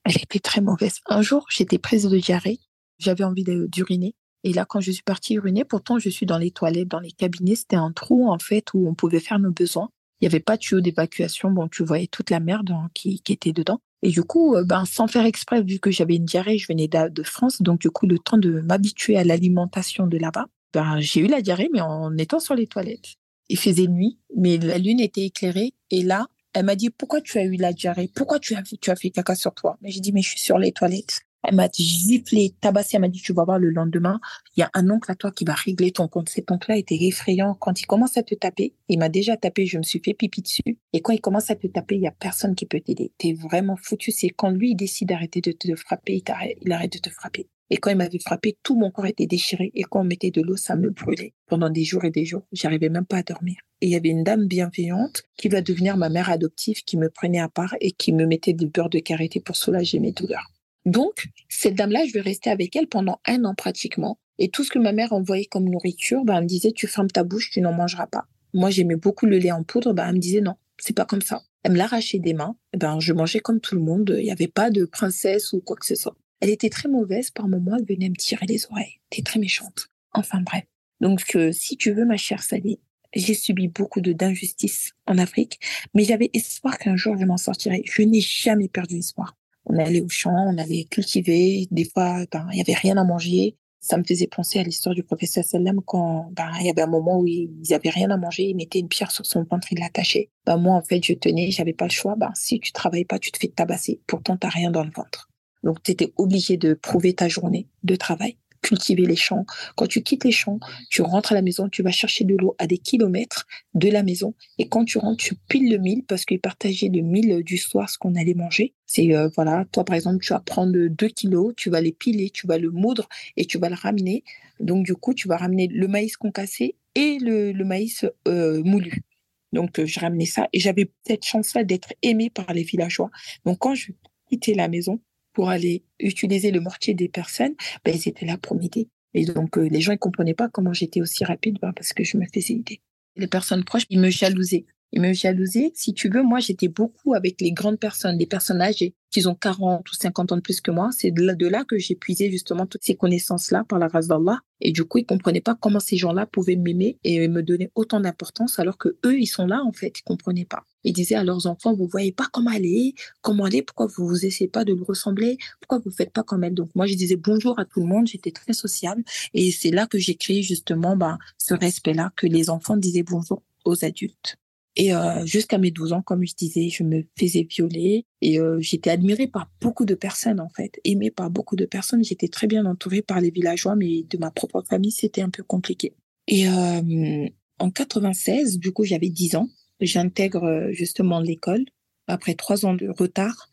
[0.03, 0.99] Elle était très mauvaise.
[1.07, 2.59] Un jour, j'étais prise de diarrhée.
[2.99, 4.15] J'avais envie d'uriner.
[4.43, 7.11] Et là, quand je suis partie uriner, pourtant, je suis dans les toilettes, dans les
[7.11, 7.55] cabinets.
[7.55, 9.89] C'était un trou, en fait, où on pouvait faire nos besoins.
[10.19, 11.51] Il n'y avait pas de tuyau d'évacuation.
[11.51, 13.79] Bon, tu voyais toute la merde hein, qui, était dedans.
[14.01, 16.87] Et du coup, euh, ben, sans faire exprès, vu que j'avais une diarrhée, je venais
[16.87, 17.61] de, France.
[17.61, 21.41] Donc, du coup, le temps de m'habituer à l'alimentation de là-bas, ben, j'ai eu la
[21.41, 23.15] diarrhée, mais en étant sur les toilettes.
[23.49, 25.73] Il faisait nuit, mais la lune était éclairée.
[25.91, 28.09] Et là, elle m'a dit, pourquoi tu as eu la diarrhée?
[28.13, 29.77] Pourquoi tu as, tu as fait caca sur toi?
[29.81, 31.21] Mais j'ai dit, mais je suis sur les toilettes.
[31.43, 32.95] Elle m'a giflé, tabassé.
[32.95, 34.19] Elle m'a dit, tu vas voir le lendemain,
[34.55, 36.29] il y a un oncle à toi qui va régler ton compte.
[36.29, 37.55] Cet oncle-là était effrayant.
[37.55, 40.41] Quand il commence à te taper, il m'a déjà tapé, je me suis fait pipi
[40.41, 40.77] dessus.
[40.93, 43.11] Et quand il commence à te taper, il y a personne qui peut t'aider.
[43.17, 44.11] T'es vraiment foutu.
[44.11, 47.09] C'est quand lui, il décide d'arrêter de te frapper, il arrête, il arrête de te
[47.09, 47.47] frapper.
[47.69, 49.71] Et quand il m'avait frappé, tout mon corps était déchiré.
[49.75, 51.33] Et quand on mettait de l'eau, ça me brûlait.
[51.47, 53.57] Pendant des jours et des jours, j'arrivais même pas à dormir.
[53.81, 57.09] Et il y avait une dame bienveillante qui va devenir ma mère adoptive, qui me
[57.09, 60.51] prenait à part et qui me mettait du beurre de karité pour soulager mes douleurs.
[60.87, 64.17] Donc, cette dame-là, je vais rester avec elle pendant un an pratiquement.
[64.39, 67.11] Et tout ce que ma mère envoyait comme nourriture, ben, elle me disait, tu fermes
[67.11, 68.25] ta bouche, tu n'en mangeras pas.
[68.53, 71.21] Moi, j'aimais beaucoup le lait en poudre, ben, elle me disait, non, c'est pas comme
[71.21, 71.43] ça.
[71.63, 72.55] Elle me l'arrachait des mains.
[72.77, 74.15] Ben, je mangeais comme tout le monde.
[74.17, 76.15] Il n'y avait pas de princesse ou quoi que ce soit.
[76.39, 77.31] Elle était très mauvaise.
[77.31, 79.01] Par moments, elle venait me tirer les oreilles.
[79.11, 79.89] Elle était très méchante.
[80.13, 80.63] Enfin, bref.
[81.01, 82.79] Donc, euh, si tu veux, ma chère Sally,
[83.13, 85.59] j'ai subi beaucoup de d'injustices en Afrique,
[85.93, 87.81] mais j'avais espoir qu'un jour je m'en sortirais.
[87.85, 89.35] Je n'ai jamais perdu espoir.
[89.69, 91.67] On allait au champ, on allait cultiver.
[91.71, 93.55] Des fois, ben, il y avait rien à manger.
[93.79, 96.87] Ça me faisait penser à l'histoire du professeur Sallam quand ben, il y avait un
[96.87, 99.79] moment où ils n'avaient rien à manger, ils mettaient une pierre sur son ventre, ils
[99.79, 100.29] l'attachaient.
[100.45, 102.15] Ben, moi, en fait, je tenais, j'avais pas le choix.
[102.15, 104.01] Ben, si tu travailles pas, tu te fais tabasser.
[104.07, 105.29] Pourtant, tu n'as rien dans le ventre.
[105.63, 109.45] Donc, tu étais obligé de prouver ta journée de travail cultiver les champs.
[109.75, 112.55] Quand tu quittes les champs, tu rentres à la maison, tu vas chercher de l'eau
[112.57, 114.33] à des kilomètres de la maison.
[114.57, 117.89] Et quand tu rentres, tu piles le mille parce qu'ils partageaient le mille du soir,
[117.89, 118.73] ce qu'on allait manger.
[118.87, 122.29] C'est, euh, voilà, toi, par exemple, tu vas prendre deux kilos, tu vas les piler,
[122.29, 124.23] tu vas le moudre et tu vas le ramener.
[124.59, 129.03] Donc, du coup, tu vas ramener le maïs concassé et le, maïs euh, moulu.
[129.51, 133.11] Donc, euh, je ramenais ça et j'avais cette chance-là d'être aimée par les villageois.
[133.45, 133.91] Donc, quand je
[134.29, 134.99] quittais la maison,
[135.33, 137.53] pour aller utiliser le mortier des personnes,
[137.85, 138.87] ben, ils étaient là pour m'aider.
[139.13, 142.17] Et donc, les gens ne comprenaient pas comment j'étais aussi rapide ben, parce que je
[142.17, 142.81] me faisais aider.
[143.15, 144.65] Les personnes proches, ils me jalousaient.
[144.93, 145.71] Ils me jalousaient.
[145.75, 149.35] Si tu veux, moi, j'étais beaucoup avec les grandes personnes, les personnes âgées qui ont
[149.35, 150.89] 40 ou 50 ans de plus que moi.
[150.91, 154.39] C'est de là, que j'ai puisé justement toutes ces connaissances-là par la race d'Allah.
[154.61, 157.99] Et du coup, ils comprenaient pas comment ces gens-là pouvaient m'aimer et me donner autant
[157.99, 159.99] d'importance alors que eux, ils sont là, en fait.
[159.99, 160.63] Ils comprenaient pas.
[160.83, 163.87] Ils disaient à leurs enfants, vous voyez pas comment elle est, comment elle est, pourquoi
[163.87, 166.53] vous vous essayez pas de le ressembler, pourquoi vous faites pas comme elle?
[166.53, 168.07] Donc, moi, je disais bonjour à tout le monde.
[168.07, 169.03] J'étais très sociable.
[169.33, 173.43] Et c'est là que j'ai créé justement, ben, ce respect-là que les enfants disaient bonjour
[173.65, 174.37] aux adultes.
[174.79, 178.59] Et euh, jusqu'à mes 12 ans, comme je disais, je me faisais violer et euh,
[178.61, 182.03] j'étais admirée par beaucoup de personnes en fait, aimée par beaucoup de personnes.
[182.03, 185.41] J'étais très bien entourée par les villageois, mais de ma propre famille, c'était un peu
[185.41, 185.95] compliqué.
[186.27, 189.49] Et euh, en 96, du coup, j'avais 10 ans.
[189.81, 191.65] J'intègre justement l'école
[192.05, 193.49] après trois ans de retard.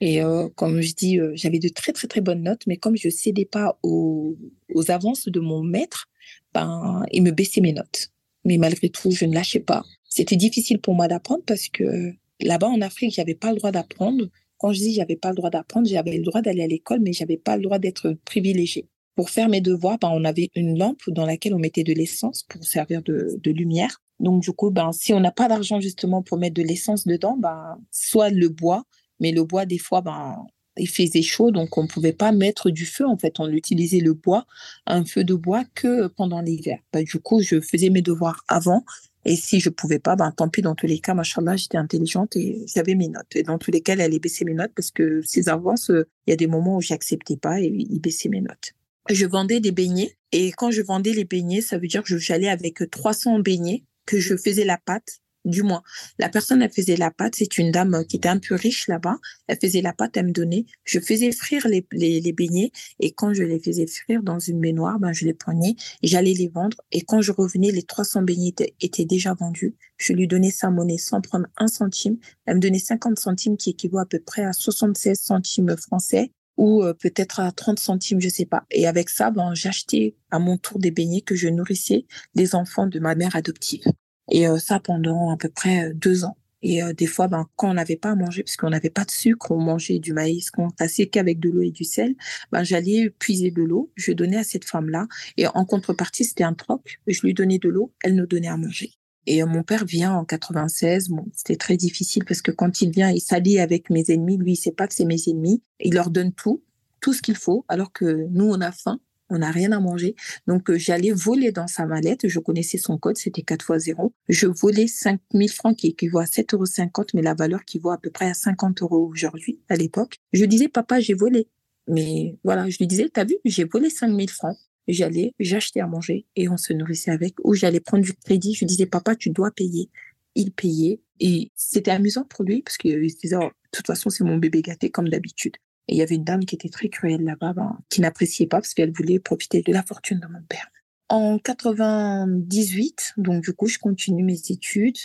[0.00, 0.20] Et
[0.54, 3.78] comme je dis, j'avais de très très très bonnes notes, mais comme je cédais pas
[3.82, 4.36] aux,
[4.72, 6.06] aux avances de mon maître,
[6.54, 8.12] ben il me baissait mes notes.
[8.48, 9.84] Mais malgré tout, je ne lâchais pas.
[10.08, 14.24] C'était difficile pour moi d'apprendre parce que là-bas en Afrique, j'avais pas le droit d'apprendre.
[14.56, 17.12] Quand je dis j'avais pas le droit d'apprendre, j'avais le droit d'aller à l'école, mais
[17.12, 18.88] j'avais pas le droit d'être privilégié.
[19.16, 22.42] Pour faire mes devoirs, ben, on avait une lampe dans laquelle on mettait de l'essence
[22.44, 24.00] pour servir de, de lumière.
[24.18, 27.36] Donc du coup, ben si on n'a pas d'argent justement pour mettre de l'essence dedans,
[27.36, 28.84] ben soit le bois,
[29.20, 30.46] mais le bois des fois, ben
[30.78, 33.06] il faisait chaud, donc on ne pouvait pas mettre du feu.
[33.06, 34.46] En fait, on utilisait le bois,
[34.86, 36.78] un feu de bois que pendant l'hiver.
[36.92, 38.84] Bah, du coup, je faisais mes devoirs avant.
[39.24, 42.36] Et si je pouvais pas, ben, tant pis, dans tous les cas, machallah, j'étais intelligente
[42.36, 43.34] et j'avais mes notes.
[43.34, 46.30] Et dans tous les cas, elle allait baisser mes notes parce que ces avances, il
[46.30, 48.74] y a des moments où j'acceptais pas et il baissait mes notes.
[49.10, 52.48] Je vendais des beignets et quand je vendais les beignets, ça veut dire que j'allais
[52.48, 55.82] avec 300 beignets que je faisais la pâte du moins.
[56.18, 57.34] La personne, elle faisait la pâte.
[57.36, 59.16] C'est une dame qui était un peu riche là-bas.
[59.46, 60.66] Elle faisait la pâte, elle me donnait.
[60.84, 62.72] Je faisais frire les, beignets.
[63.00, 66.48] Et quand je les faisais frire dans une baignoire, ben, je les prenais j'allais les
[66.48, 66.76] vendre.
[66.92, 69.74] Et quand je revenais, les 300 beignets étaient, déjà vendus.
[69.96, 72.18] Je lui donnais sa monnaie sans prendre un centime.
[72.46, 76.82] Elle me donnait 50 centimes qui équivaut à peu près à 76 centimes français ou
[76.82, 78.64] euh, peut-être à 30 centimes, je sais pas.
[78.70, 82.86] Et avec ça, ben, j'achetais à mon tour des beignets que je nourrissais les enfants
[82.86, 83.84] de ma mère adoptive.
[84.30, 86.36] Et euh, ça pendant à peu près euh, deux ans.
[86.62, 89.04] Et euh, des fois, ben, quand on n'avait pas à manger, parce qu'on n'avait pas
[89.04, 92.16] de sucre, on mangeait du maïs qu'on passait qu'avec de l'eau et du sel,
[92.50, 95.06] ben, j'allais puiser de l'eau, je donnais à cette femme-là.
[95.36, 97.00] Et en contrepartie, c'était un troc.
[97.06, 98.92] Je lui donnais de l'eau, elle nous donnait à manger.
[99.26, 101.10] Et mon père vient en 96.
[101.10, 104.38] Bon, c'était très difficile parce que quand il vient, il s'allie avec mes ennemis.
[104.38, 105.62] Lui, il sait pas que c'est mes ennemis.
[105.80, 106.62] Il leur donne tout,
[107.02, 110.14] tout ce qu'il faut, alors que nous, on a faim on n'a rien à manger.
[110.46, 112.28] Donc, euh, j'allais voler dans sa mallette.
[112.28, 114.12] Je connaissais son code, c'était 4 fois 0.
[114.28, 117.90] Je volais 5 000 francs qui équivaut à 7,50 euros, mais la valeur qui vaut
[117.90, 120.18] à peu près à 50 euros aujourd'hui, à l'époque.
[120.32, 121.48] Je disais, papa, j'ai volé.
[121.88, 124.56] Mais voilà, je lui disais, t'as vu, j'ai volé 5 000 francs.
[124.86, 127.34] J'allais, j'achetais à manger et on se nourrissait avec.
[127.44, 128.54] Ou j'allais prendre du crédit.
[128.54, 129.90] Je disais, papa, tu dois payer.
[130.34, 131.00] Il payait.
[131.20, 134.38] Et c'était amusant pour lui parce qu'il se disait, oh, de toute façon, c'est mon
[134.38, 135.56] bébé gâté comme d'habitude.
[135.88, 138.58] Et il y avait une dame qui était très cruelle là-bas, ben, qui n'appréciait pas
[138.58, 140.68] parce qu'elle voulait profiter de la fortune de mon père.
[141.08, 144.98] En 98, donc du coup, je continue mes études.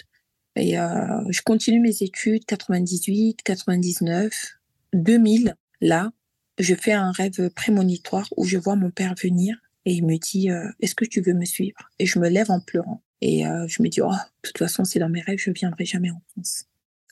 [0.56, 4.60] Et euh, je continue mes études 98, 99,
[4.94, 5.56] 2000.
[5.82, 6.12] Là,
[6.60, 10.52] je fais un rêve prémonitoire où je vois mon père venir et il me dit
[10.52, 11.90] euh, Est-ce que tu veux me suivre?
[11.98, 13.02] Et je me lève en pleurant.
[13.22, 15.86] Et euh, je me dis Oh, de toute façon, c'est dans mes rêves, je viendrai
[15.86, 16.66] jamais en France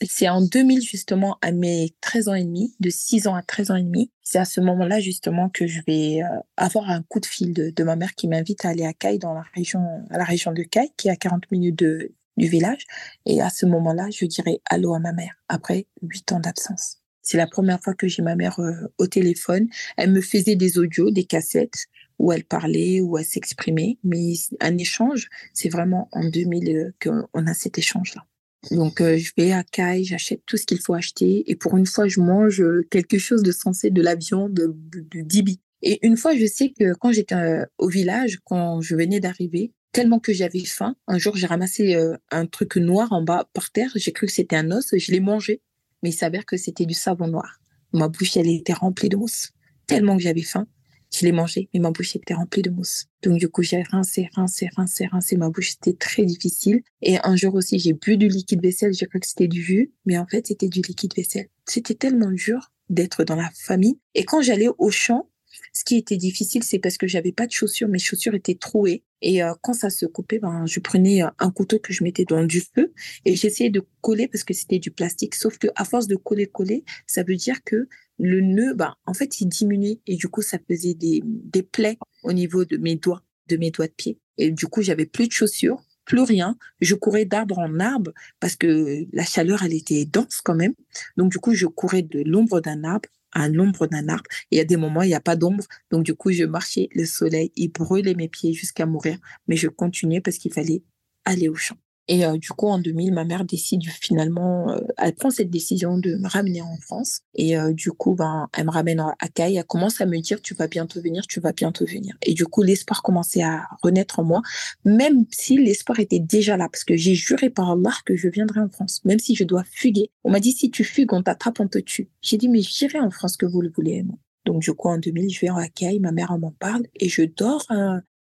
[0.10, 3.72] c'est en 2000 justement à mes 13 ans et demi, de 6 ans à 13
[3.72, 7.20] ans et demi, c'est à ce moment-là justement que je vais euh, avoir un coup
[7.20, 10.18] de fil de, ma mère qui m'invite à aller à Caille dans la région à
[10.18, 12.86] la région de Caille qui est à 40 minutes de, du village
[13.26, 16.98] et à ce moment-là, je dirais allô à ma mère après 8 ans d'absence.
[17.22, 20.80] C'est la première fois que j'ai ma mère euh, au téléphone, elle me faisait des
[20.80, 21.86] audios, des cassettes
[22.18, 27.48] où elle parlait, où elle s'exprimait, mais un échange, c'est vraiment en 2000 euh, qu'on
[27.48, 28.26] a cet échange-là.
[28.70, 31.50] Donc, euh, je vais à Caille, j'achète tout ce qu'il faut acheter.
[31.50, 34.76] Et pour une fois, je mange euh, quelque chose de sensé, de la viande, de,
[34.92, 35.60] de dibi.
[35.82, 39.74] Et une fois, je sais que quand j'étais euh, au village, quand je venais d'arriver,
[39.92, 41.98] tellement que j'avais faim, un jour, j'ai ramassé
[42.30, 43.92] un truc noir en bas par terre.
[43.96, 44.96] J'ai cru que c'était un os.
[44.96, 45.62] Je l'ai mangé.
[46.02, 47.60] Mais il s'avère que c'était du savon noir.
[47.92, 49.50] Ma bouche, elle était remplie mousse.
[49.88, 50.66] Tellement que j'avais faim.
[51.14, 53.08] Je l'ai mangé, mais ma bouche était remplie de mousse.
[53.22, 55.72] Donc du coup, j'ai rincé, rincé, rincé, rincé ma bouche.
[55.72, 56.82] C'était très difficile.
[57.02, 58.94] Et un jour aussi, j'ai bu du liquide vaisselle.
[58.94, 61.48] J'ai cru que c'était du jus, mais en fait, c'était du liquide vaisselle.
[61.66, 64.00] C'était tellement dur d'être dans la famille.
[64.16, 65.28] Et quand j'allais au champ,
[65.74, 69.04] ce qui était difficile, c'est parce que j'avais pas de chaussures, mes chaussures étaient trouées.
[69.22, 72.26] Et euh, quand ça se coupait, ben, je prenais euh, un couteau que je mettais
[72.26, 72.94] dans du feu
[73.26, 75.36] et j'essayais de coller parce que c'était du plastique.
[75.36, 77.88] Sauf que à force de coller, coller, ça veut dire que
[78.24, 81.98] le nœud, ben, en fait, il diminuait et du coup, ça faisait des, des plaies
[82.24, 84.20] au niveau de mes doigts, de mes doigts de pied.
[84.38, 86.56] Et du coup, j'avais plus de chaussures, plus rien.
[86.82, 90.74] Je courais d'arbre en arbre parce que la chaleur, elle était dense quand même.
[91.18, 94.30] Donc, du coup, je courais de l'ombre d'un arbre à l'ombre d'un arbre.
[94.52, 95.64] Et à des moments, il n'y a pas d'ombre.
[95.90, 99.18] Donc, du coup, je marchais, le soleil, il brûlait mes pieds jusqu'à mourir.
[99.48, 100.84] Mais je continuais parce qu'il fallait
[101.26, 101.78] aller au champ.
[102.12, 105.98] Et euh, du coup, en 2000, ma mère décide finalement, euh, elle prend cette décision
[105.98, 107.22] de me ramener en France.
[107.36, 109.56] Et euh, du coup, ben, elle me ramène à Caille.
[109.56, 112.18] Elle commence à me dire, tu vas bientôt venir, tu vas bientôt venir.
[112.24, 114.42] Et du coup, l'espoir commençait à renaître en moi,
[114.84, 118.60] même si l'espoir était déjà là, parce que j'ai juré par Allah que je viendrai
[118.60, 120.12] en France, même si je dois fuguer.
[120.26, 122.10] On m'a dit, si tu fugues, on t'attrape, on te tue.
[122.22, 124.04] J'ai dit, mais j'irai en France que vous le voulez.
[124.46, 127.24] Donc, du coup, en 2000, je vais en Caille, ma mère m'en parle et je
[127.24, 127.66] dors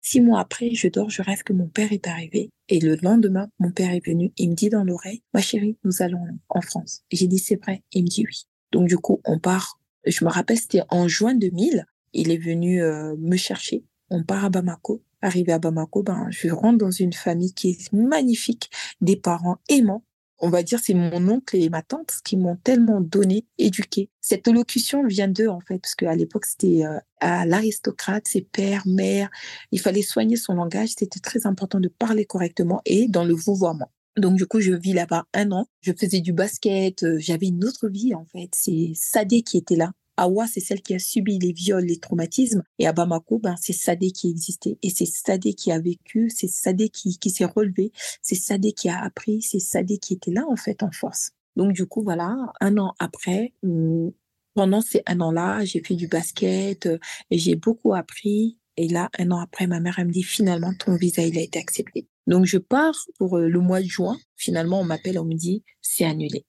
[0.03, 2.49] Six mois après, je dors, je rêve que mon père est arrivé.
[2.69, 4.33] Et le lendemain, mon père est venu.
[4.37, 7.03] Il me dit dans l'oreille, ma chérie, nous allons en France.
[7.11, 7.83] J'ai dit, c'est vrai.
[7.91, 8.45] Il me dit oui.
[8.71, 9.79] Donc, du coup, on part.
[10.05, 11.85] Je me rappelle, c'était en juin 2000.
[12.13, 13.85] Il est venu euh, me chercher.
[14.09, 15.03] On part à Bamako.
[15.21, 20.03] Arrivé à Bamako, ben, je rentre dans une famille qui est magnifique, des parents aimants,
[20.41, 24.09] on va dire, c'est mon oncle et ma tante qui m'ont tellement donné, éduqué.
[24.19, 28.83] Cette allocution vient d'eux, en fait, parce qu'à l'époque, c'était euh, à l'aristocrate, ses pères,
[28.87, 29.29] mères.
[29.71, 30.89] Il fallait soigner son langage.
[30.97, 33.91] C'était très important de parler correctement et dans le vouvoiement.
[34.17, 35.67] Donc, du coup, je vis là-bas un an.
[35.81, 37.03] Je faisais du basket.
[37.03, 38.49] Euh, j'avais une autre vie, en fait.
[38.53, 42.63] C'est Sadé qui était là Awa, c'est celle qui a subi les viols, les traumatismes.
[42.77, 44.77] Et à Bamako, ben, c'est Sadé qui existait.
[44.83, 48.87] Et c'est Sadé qui a vécu, c'est Sadé qui, qui s'est relevé, c'est Sadé qui
[48.87, 51.31] a appris, c'est Sadé qui était là, en fait, en force.
[51.55, 54.11] Donc, du coup, voilà, un an après, hum,
[54.53, 56.99] pendant ces un an-là, j'ai fait du basket euh,
[57.31, 58.59] et j'ai beaucoup appris.
[58.77, 61.41] Et là, un an après, ma mère, elle me dit, finalement, ton visa, il a
[61.41, 62.07] été accepté.
[62.27, 64.17] Donc, je pars pour euh, le mois de juin.
[64.35, 66.45] Finalement, on m'appelle, on me dit, c'est annulé.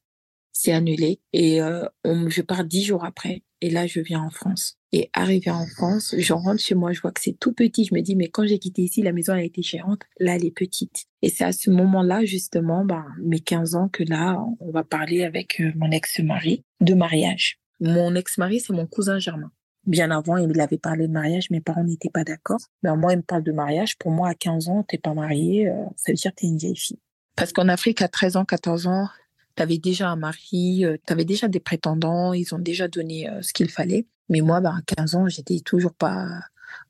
[0.52, 1.20] C'est annulé.
[1.32, 3.42] Et euh, je pars dix jours après.
[3.62, 4.76] Et là, je viens en France.
[4.90, 7.84] Et arrivé en France, je rentre chez moi, je vois que c'est tout petit.
[7.84, 10.00] Je me dis, mais quand j'ai quitté ici, la maison a été gérante.
[10.18, 11.06] Là, elle est petite.
[11.22, 15.22] Et c'est à ce moment-là, justement, ben, mes 15 ans, que là, on va parler
[15.22, 17.60] avec euh, mon ex-mari de mariage.
[17.78, 19.52] Mon ex-mari, c'est mon cousin germain.
[19.86, 22.60] Bien avant, il avait parlé de mariage, mes parents n'étaient pas d'accord.
[22.82, 23.96] Mais moi, il me parle de mariage.
[23.96, 26.58] Pour moi, à 15 ans, t'es pas marié, euh, ça veut dire que t'es une
[26.58, 26.98] vieille fille.
[27.36, 29.08] Parce qu'en Afrique, à 13 ans, 14 ans,
[29.54, 33.52] t'avais déjà un mari, euh, t'avais déjà des prétendants, ils ont déjà donné euh, ce
[33.52, 34.06] qu'il fallait.
[34.28, 36.26] Mais moi, bah, à 15 ans, j'étais toujours pas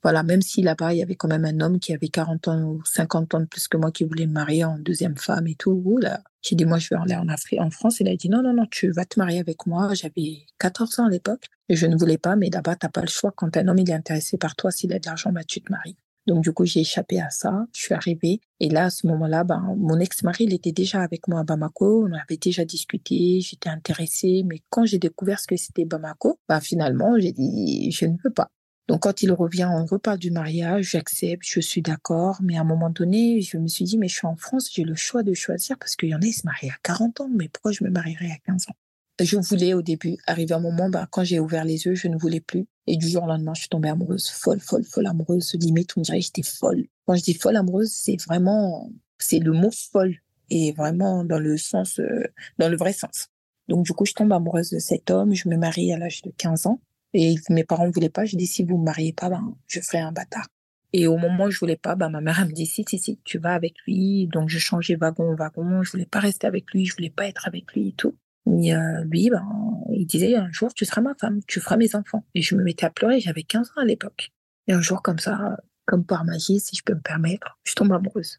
[0.03, 2.62] voilà, même si là-bas, il y avait quand même un homme qui avait 40 ans
[2.62, 5.55] ou 50 ans de plus que moi qui voulait me marier en deuxième femme et
[5.55, 5.98] tout.
[6.01, 8.01] Là, j'ai dit, moi, je vais aller en Afrique, en France.
[8.01, 9.94] Il a dit, non, non, non, tu vas te marier avec moi.
[9.94, 13.09] J'avais 14 ans à l'époque et je ne voulais pas, mais là-bas, t'as pas le
[13.09, 13.33] choix.
[13.35, 15.70] Quand un homme, il est intéressé par toi, s'il a de l'argent, bah, tu te
[15.70, 15.96] maries.
[16.27, 17.67] Donc, du coup, j'ai échappé à ça.
[17.75, 18.41] Je suis arrivée.
[18.61, 22.07] Et là, à ce moment-là, ben, mon ex-mari, il était déjà avec moi à Bamako.
[22.09, 23.41] On avait déjà discuté.
[23.41, 24.43] J'étais intéressée.
[24.47, 28.31] Mais quand j'ai découvert ce que c'était Bamako, ben, finalement, j'ai dit, je ne veux
[28.31, 28.49] pas.
[28.89, 32.65] Donc quand il revient, on reparle du mariage, j'accepte, je suis d'accord, mais à un
[32.65, 35.35] moment donné, je me suis dit, mais je suis en France, j'ai le choix de
[35.35, 37.85] choisir parce qu'il y en a, ils se marient à 40 ans, mais pourquoi je
[37.85, 38.82] me marierais à 15 ans?
[39.20, 42.09] Je voulais au début, arriver à un moment, bah, quand j'ai ouvert les yeux, je
[42.09, 42.66] ne voulais plus.
[42.87, 46.01] Et du jour au lendemain, je suis tombée amoureuse, folle, folle, folle amoureuse, limite, on
[46.01, 46.87] dirait que j'étais folle.
[47.07, 50.16] Quand je dis folle amoureuse, c'est vraiment, c'est le mot folle,
[50.51, 52.25] et vraiment dans le sens, euh,
[52.59, 53.29] dans le vrai sens.
[53.68, 56.33] Donc du coup, je tombe amoureuse de cet homme, je me marie à l'âge de
[56.37, 56.81] 15 ans.
[57.14, 58.25] Et mes parents ne voulaient pas.
[58.25, 60.48] Je dis, si vous ne me mariez pas, ben, je ferai un bâtard.
[60.92, 63.18] Et au moment où je voulais pas, ben, ma mère, me dit, si, si, si,
[63.25, 64.27] tu vas avec lui.
[64.29, 65.83] Donc, je changeais wagon en wagon.
[65.83, 66.87] Je voulais pas rester avec lui.
[66.87, 68.14] Je voulais pas être avec lui et tout.
[68.46, 69.46] Mais euh, lui, ben,
[69.92, 71.40] il disait, un jour, tu seras ma femme.
[71.46, 72.24] Tu feras mes enfants.
[72.35, 73.20] Et je me mettais à pleurer.
[73.20, 74.33] J'avais 15 ans à l'époque.
[74.66, 77.92] Et un jour, comme ça, comme par magie, si je peux me permettre, je tombe
[77.92, 78.38] amoureuse.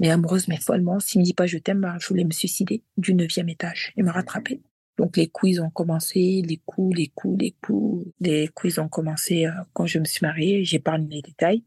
[0.00, 1.00] Mais amoureuse, mais follement.
[1.00, 4.02] S'il me dit pas je t'aime, ben, je voulais me suicider du neuvième étage et
[4.02, 4.60] me rattraper.
[4.96, 8.12] Donc les coups, ils ont commencé, les coups, les coups, les coups.
[8.20, 10.64] Les coups, ils ont commencé euh, quand je me suis mariée.
[10.64, 11.62] J'épargne les détails.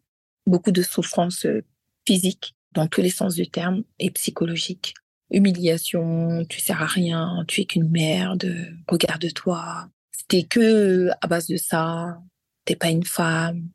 [0.45, 1.63] Beaucoup de souffrances euh,
[2.05, 4.95] physiques dans tous les sens du terme et psychologiques.
[5.31, 8.53] Humiliation, tu sers à rien, tu es qu'une merde,
[8.87, 9.89] regarde-toi.
[10.11, 12.19] C'était que à base de ça,
[12.65, 13.69] t'es pas une femme.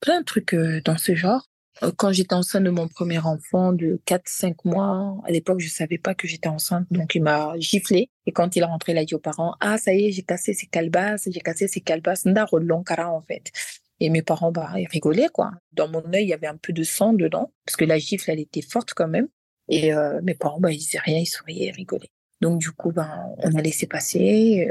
[0.00, 1.46] Plein de trucs euh, dans ce genre.
[1.82, 5.98] Euh, quand j'étais enceinte de mon premier enfant de 4-5 mois, à l'époque, je savais
[5.98, 8.10] pas que j'étais enceinte, donc il m'a giflé.
[8.26, 10.22] Et quand il est rentré, il a dit aux parents, ah, ça y est, j'ai
[10.22, 13.50] cassé ses calbasses, j'ai cassé ses calbasses, long cara, en fait.
[14.00, 15.52] Et mes parents, bah, ils rigolaient, quoi.
[15.72, 18.30] Dans mon œil, il y avait un peu de sang dedans, parce que la gifle,
[18.30, 19.28] elle était forte quand même.
[19.68, 22.10] Et euh, mes parents, bah, ils disaient rien, ils souriaient, ils rigolaient.
[22.40, 24.68] Donc du coup, ben, on a laissé passer.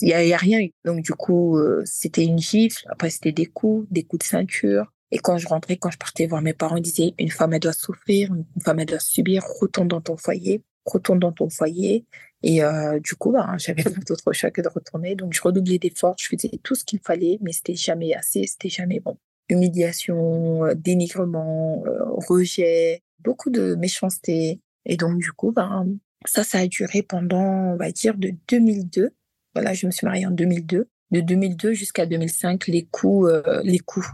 [0.00, 0.72] Il y, a, rien eu.
[0.84, 2.86] Donc du coup, euh, c'était une gifle.
[2.88, 4.92] Après, c'était des coups, des coups de ceinture.
[5.10, 7.60] Et quand je rentrais, quand je partais voir mes parents, ils disaient, une femme, elle
[7.60, 12.06] doit souffrir, une femme, elle doit subir, retourne dans ton foyer, retourne dans ton foyer.
[12.42, 15.14] Et euh, du coup, ben, j'avais pas d'autre choix que de retourner.
[15.14, 18.68] Donc, je redoublais d'efforts, je faisais tout ce qu'il fallait, mais c'était jamais assez, c'était
[18.68, 19.18] jamais bon.
[19.48, 24.60] Humiliation, euh, dénigrement, euh, rejet, beaucoup de méchanceté.
[24.84, 25.86] Et donc, du coup, ben,
[26.26, 29.10] ça, ça a duré pendant, on va dire, de 2002.
[29.54, 30.88] Voilà, je me suis mariée en 2002.
[31.10, 33.30] De 2002 jusqu'à 2005, les coups,
[33.64, 34.08] les coups,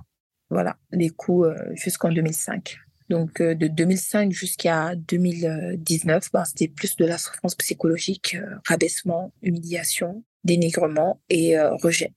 [0.50, 2.78] voilà, les coups euh, jusqu'en 2005.
[3.10, 9.32] Donc euh, de 2005 jusqu'à 2019, bah, c'était plus de la souffrance psychologique, euh, rabaissement,
[9.42, 12.12] humiliation, dénigrement et rejet.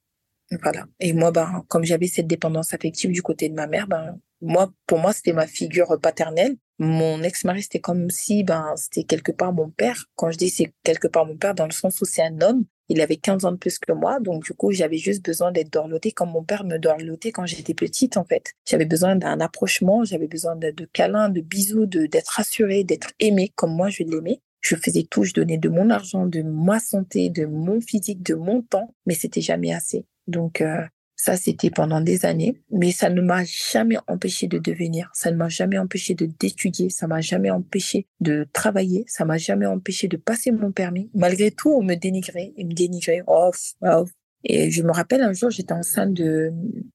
[0.61, 0.85] Voilà.
[0.99, 4.71] Et moi, ben, comme j'avais cette dépendance affective du côté de ma mère, ben, moi,
[4.85, 6.57] pour moi, c'était ma figure paternelle.
[6.83, 10.07] Mon ex-mari, c'était comme si, ben, c'était quelque part mon père.
[10.15, 12.65] Quand je dis c'est quelque part mon père, dans le sens où c'est un homme,
[12.89, 15.71] il avait 15 ans de plus que moi, donc du coup, j'avais juste besoin d'être
[15.71, 18.53] dorlotée comme mon père me dorlotait quand j'étais petite, en fait.
[18.67, 23.11] J'avais besoin d'un approchement, j'avais besoin de, de câlins, de bisous, de d'être rassurée, d'être
[23.19, 24.41] aimée comme moi je l'aimais.
[24.61, 28.33] Je faisais tout, je donnais de mon argent, de ma santé, de mon physique, de
[28.33, 30.07] mon temps, mais c'était jamais assez.
[30.25, 30.81] Donc, euh,
[31.21, 35.35] ça, c'était pendant des années, mais ça ne m'a jamais empêché de devenir, ça ne
[35.35, 40.07] m'a jamais empêché de d'étudier, ça m'a jamais empêché de travailler, ça m'a jamais empêché
[40.07, 41.11] de passer mon permis.
[41.13, 43.21] Malgré tout, on me dénigrait, et me dénigrait.
[43.27, 43.51] Oh,
[43.83, 44.05] oh.
[44.45, 46.51] Et je me rappelle un jour, j'étais enceinte de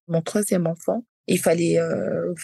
[0.09, 1.05] mon troisième enfant.
[1.29, 2.35] Il fallait, euh,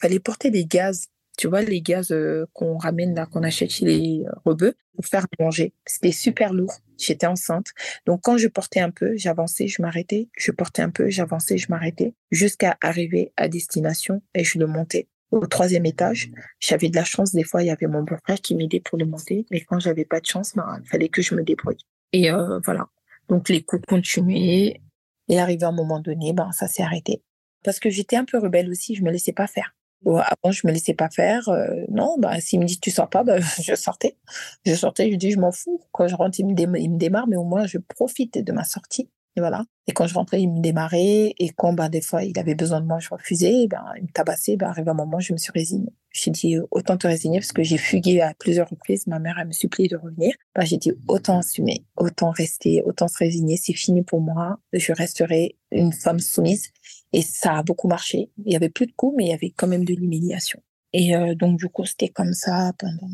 [0.00, 3.86] fallait porter des gaz tu vois, les gaz euh, qu'on ramène là, qu'on achète chez
[3.86, 5.72] les rebeux pour faire manger.
[5.86, 6.74] C'était super lourd.
[6.98, 7.68] J'étais enceinte.
[8.06, 10.28] Donc, quand je portais un peu, j'avançais, je m'arrêtais.
[10.36, 15.08] Je portais un peu, j'avançais, je m'arrêtais jusqu'à arriver à destination et je le montais
[15.30, 16.30] au troisième étage.
[16.60, 17.32] J'avais de la chance.
[17.32, 19.46] Des fois, il y avait mon beau-frère qui m'aidait pour le monter.
[19.50, 21.78] Mais quand j'avais pas de chance, ben, il fallait que je me débrouille.
[22.12, 22.86] Et euh, voilà.
[23.28, 24.80] Donc, les coups continuaient.
[25.28, 27.22] Et arrivé à un moment donné, ben, ça s'est arrêté.
[27.64, 28.94] Parce que j'étais un peu rebelle aussi.
[28.94, 29.74] Je me laissais pas faire.
[30.06, 31.48] Avant, je me laissais pas faire.
[31.48, 34.16] Euh, non, bah, s'il me dit tu sors pas, bah, je sortais.
[34.64, 35.80] Je sortais, je dis je m'en fous.
[35.92, 39.10] Quand je rentre, il me, démarre, mais au moins je profite de ma sortie.
[39.36, 39.64] Et voilà.
[39.86, 41.34] Et quand je rentrais, il me démarrait.
[41.38, 43.66] Et quand, ben, des fois, il avait besoin de moi, je refusais.
[43.68, 44.56] Ben, il me tabassait.
[44.56, 45.92] Ben, arrivé un moment, je me suis résignée.
[46.14, 49.08] J'ai dit, autant te résigner parce que j'ai fugué à plusieurs reprises.
[49.08, 50.32] Ma mère, elle me supplié de revenir.
[50.54, 53.56] Ben, j'ai dit, autant assumer, autant rester, autant se résigner.
[53.56, 54.60] C'est fini pour moi.
[54.72, 56.70] Je resterai une femme soumise.
[57.12, 58.30] Et ça a beaucoup marché.
[58.46, 60.62] Il y avait plus de coups, mais il y avait quand même de l'humiliation.
[60.92, 63.10] Et euh, donc, du coup, c'était comme ça pendant,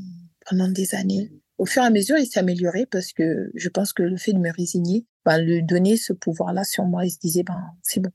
[0.47, 1.33] pendant des années.
[1.57, 4.35] Au fur et à mesure, il s'est amélioré parce que je pense que le fait
[4.35, 8.01] de me résigner, ben, lui donner ce pouvoir-là sur moi, il se disait, ben, c'est
[8.01, 8.11] bon.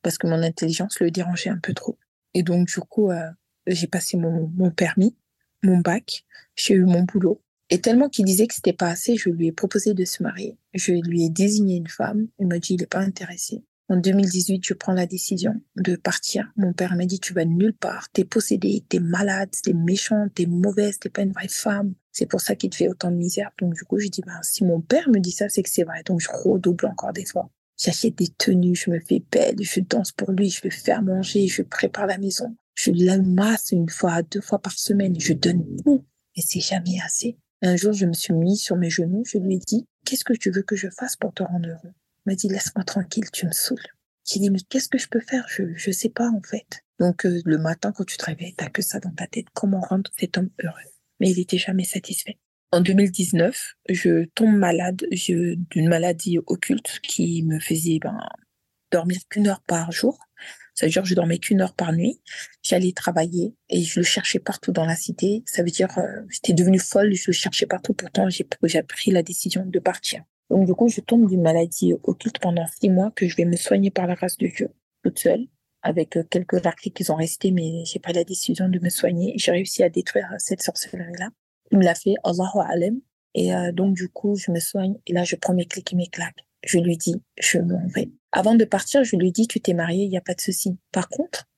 [0.00, 1.98] Parce que mon intelligence le dérangeait un peu trop.
[2.32, 3.28] Et donc, du coup, euh,
[3.66, 5.16] j'ai passé mon, permis,
[5.62, 6.24] mon bac,
[6.56, 7.40] j'ai eu mon boulot.
[7.70, 10.58] Et tellement qu'il disait que c'était pas assez, je lui ai proposé de se marier.
[10.74, 12.28] Je lui ai désigné une femme.
[12.38, 13.64] Il m'a dit, il est pas intéressé.
[13.88, 16.50] En 2018, je prends la décision de partir.
[16.56, 18.10] Mon père m'a dit, tu vas nulle part.
[18.10, 21.94] T'es possédée, t'es malade, t'es méchante, t'es mauvaise, t'es pas une vraie femme.
[22.10, 23.50] C'est pour ça qu'il te fait autant de misère.
[23.58, 25.84] Donc, du coup, je dis, ben, si mon père me dit ça, c'est que c'est
[25.84, 26.02] vrai.
[26.04, 27.50] Donc, je redouble encore des fois.
[27.78, 31.48] J'achète des tenues, je me fais belle, je danse pour lui, je vais faire manger,
[31.48, 32.54] je prépare la maison.
[32.74, 35.18] Je la masse une fois, deux fois par semaine.
[35.18, 36.04] Je donne tout.
[36.36, 37.36] Mais c'est jamais assez.
[37.60, 39.22] Un jour, je me suis mis sur mes genoux.
[39.26, 41.92] Je lui ai dit, qu'est-ce que tu veux que je fasse pour te rendre heureux?
[42.26, 43.82] m'a dit laisse-moi tranquille, tu me saoules.
[44.28, 45.46] J'ai dit mais qu'est-ce que je peux faire?
[45.48, 46.84] Je je sais pas en fait.
[47.00, 49.46] Donc euh, le matin quand tu te réveilles, t'as que ça dans ta tête.
[49.52, 50.78] Comment rendre cet homme heureux?
[51.20, 52.38] Mais il était jamais satisfait.
[52.70, 58.18] En 2019, je tombe malade d'une maladie occulte qui me faisait ben,
[58.90, 60.18] dormir qu'une heure par jour.
[60.74, 62.20] Ça veut dire que je dormais qu'une heure par nuit.
[62.62, 65.42] J'allais travailler et je le cherchais partout dans la cité.
[65.46, 67.92] Ça veut dire euh, j'étais devenue folle, je le cherchais partout.
[67.92, 70.22] Pourtant, j'ai pris la décision de partir.
[70.50, 73.56] Donc, du coup, je tombe d'une maladie occulte pendant six mois que je vais me
[73.56, 74.68] soigner par la grâce de Dieu,
[75.02, 75.46] toute seule,
[75.82, 79.34] avec euh, quelques articles qui sont restés, mais j'ai pris la décision de me soigner.
[79.36, 81.30] J'ai réussi à détruire euh, cette sorcellerie-là.
[81.70, 83.00] Il me l'a fait, Allahu Alem.
[83.34, 86.08] Et donc, du coup, je me soigne et là, je prends mes clics et mes
[86.08, 86.44] claques.
[86.64, 88.10] Je lui dis, je m'en vais.
[88.30, 90.78] Avant de partir, je lui dis, tu t'es marié, il n'y a pas de souci.
[90.92, 91.48] Par contre,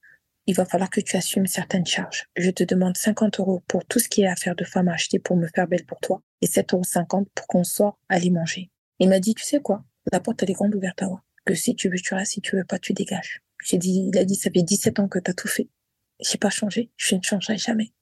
[0.46, 2.26] il va falloir que tu assumes certaines charges.
[2.36, 5.18] Je te demande 50 euros pour tout ce qui est affaire de femme à acheter
[5.18, 8.70] pour me faire belle pour toi et 7,50 euros pour qu'on sorte aller manger.
[8.98, 11.22] Il m'a dit, tu sais quoi, la porte, elle est grande ouverte à moi.
[11.44, 13.40] Que si tu veux, tu restes, si tu veux pas, tu dégages.
[13.64, 15.68] J'ai dit, il a dit, ça fait 17 ans que tu as tout fait.
[16.20, 16.90] J'ai pas changé.
[16.96, 17.92] Je ne changerai jamais.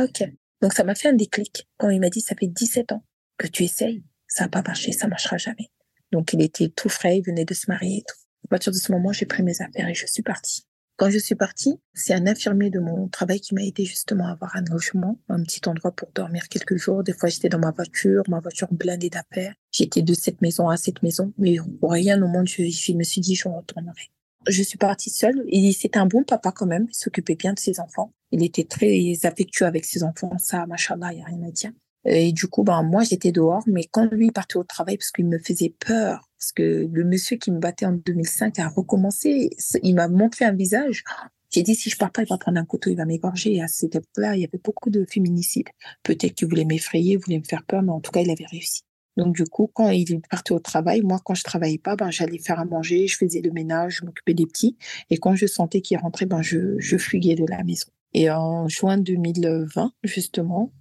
[0.00, 0.24] Ok.
[0.60, 3.04] Donc, ça m'a fait un déclic quand il m'a dit, ça fait 17 ans
[3.36, 4.04] que tu essayes.
[4.26, 5.70] Ça n'a pas marché, ça marchera jamais.
[6.12, 8.16] Donc, il était tout frais, il venait de se marier et tout.
[8.46, 10.64] À partir de ce moment, j'ai pris mes affaires et je suis partie.
[10.96, 14.32] Quand je suis partie, c'est un infirmier de mon travail qui m'a aidé justement à
[14.32, 17.02] avoir un logement, un petit endroit pour dormir quelques jours.
[17.02, 19.54] Des fois, j'étais dans ma voiture, ma voiture blindée d'affaires.
[19.72, 23.20] J'étais de cette maison à cette maison, mais pour rien au monde, je, me suis
[23.20, 24.10] dit, je retournerai.
[24.48, 26.86] Je suis partie seule et c'était un bon papa quand même.
[26.88, 28.12] Il s'occupait bien de ses enfants.
[28.30, 30.36] Il était très affectueux avec ses enfants.
[30.38, 31.72] Ça, machallah, il n'y a rien à dire.
[32.04, 35.26] Et du coup, ben, moi, j'étais dehors, mais quand lui partait au travail, parce qu'il
[35.26, 39.50] me faisait peur, parce que le monsieur qui me battait en 2005 a recommencé,
[39.82, 41.04] il m'a montré un visage.
[41.50, 43.54] J'ai dit, si je pars pas, il va prendre un couteau, il va m'égorger.
[43.54, 45.68] Et à cette époque-là, il y avait beaucoup de féminicides.
[46.02, 48.82] Peut-être qu'il voulait m'effrayer, voulait me faire peur, mais en tout cas, il avait réussi.
[49.16, 52.38] Donc, du coup, quand il partait au travail, moi, quand je travaillais pas, ben, j'allais
[52.38, 54.76] faire à manger, je faisais le ménage, je m'occupais des petits.
[55.10, 57.88] Et quand je sentais qu'il rentrait, ben, je, je fuguais de la maison.
[58.14, 60.72] Et en juin 2020, justement,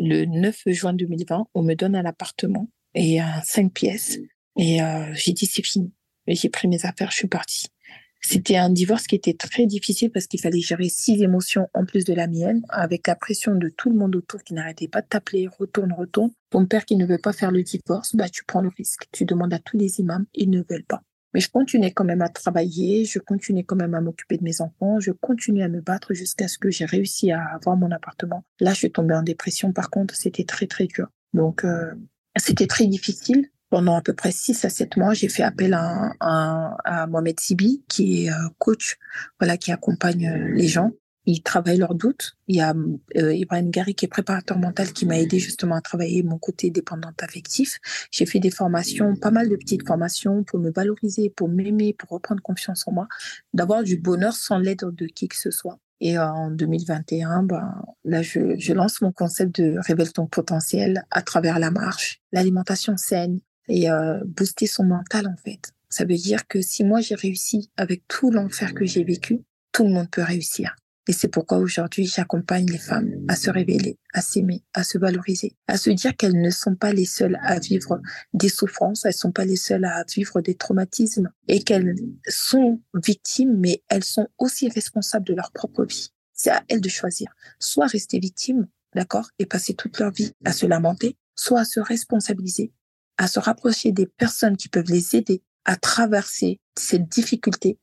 [0.00, 4.18] le 9 juin 2020, on me donne un appartement et un cinq pièces.
[4.56, 5.92] Et euh, j'ai dit, c'est fini.
[6.26, 7.66] J'ai pris mes affaires, je suis partie.
[8.22, 12.04] C'était un divorce qui était très difficile parce qu'il fallait gérer six émotions en plus
[12.04, 15.06] de la mienne, avec la pression de tout le monde autour qui n'arrêtait pas de
[15.06, 16.30] t'appeler, retourne, retourne.
[16.50, 19.06] Ton père qui ne veut pas faire le divorce, bah, tu prends le risque.
[19.12, 21.02] Tu demandes à tous les imams, ils ne veulent pas.
[21.34, 24.60] Mais je continuais quand même à travailler, je continuais quand même à m'occuper de mes
[24.60, 28.44] enfants, je continuais à me battre jusqu'à ce que j'ai réussi à avoir mon appartement.
[28.58, 29.72] Là, je suis tombée en dépression.
[29.72, 31.08] Par contre, c'était très, très dur.
[31.32, 31.92] Donc, euh,
[32.36, 33.48] c'était très difficile.
[33.70, 37.38] Pendant à peu près 6 à 7 mois, j'ai fait appel à, à, à Mohamed
[37.38, 38.98] Sibi, qui est euh, coach,
[39.38, 40.90] voilà, qui accompagne euh, les gens
[41.26, 42.36] ils travaillent leurs doutes.
[42.48, 42.74] Il y a
[43.16, 46.70] euh, Ibrahim Gary qui est préparateur mental qui m'a aidé justement à travailler mon côté
[46.70, 47.78] dépendante affectif.
[48.10, 52.10] J'ai fait des formations, pas mal de petites formations pour me valoriser, pour m'aimer, pour
[52.10, 53.08] reprendre confiance en moi,
[53.52, 55.78] d'avoir du bonheur sans l'aide de qui que ce soit.
[56.00, 61.58] Et en 2021, ben, là, je, lance mon concept de révèle ton potentiel à travers
[61.58, 65.72] la marche, l'alimentation saine et euh, booster son mental, en fait.
[65.90, 69.40] Ça veut dire que si moi j'ai réussi avec tout l'enfer que j'ai vécu,
[69.72, 70.74] tout le monde peut réussir.
[71.10, 75.56] Et c'est pourquoi aujourd'hui j'accompagne les femmes à se révéler, à s'aimer, à se valoriser,
[75.66, 78.00] à se dire qu'elles ne sont pas les seules à vivre
[78.32, 81.96] des souffrances, elles ne sont pas les seules à vivre des traumatismes et qu'elles
[82.28, 86.10] sont victimes, mais elles sont aussi responsables de leur propre vie.
[86.32, 87.26] C'est à elles de choisir.
[87.58, 91.80] Soit rester victimes, d'accord, et passer toute leur vie à se lamenter, soit à se
[91.80, 92.72] responsabiliser,
[93.18, 97.80] à se rapprocher des personnes qui peuvent les aider à traverser cette difficulté,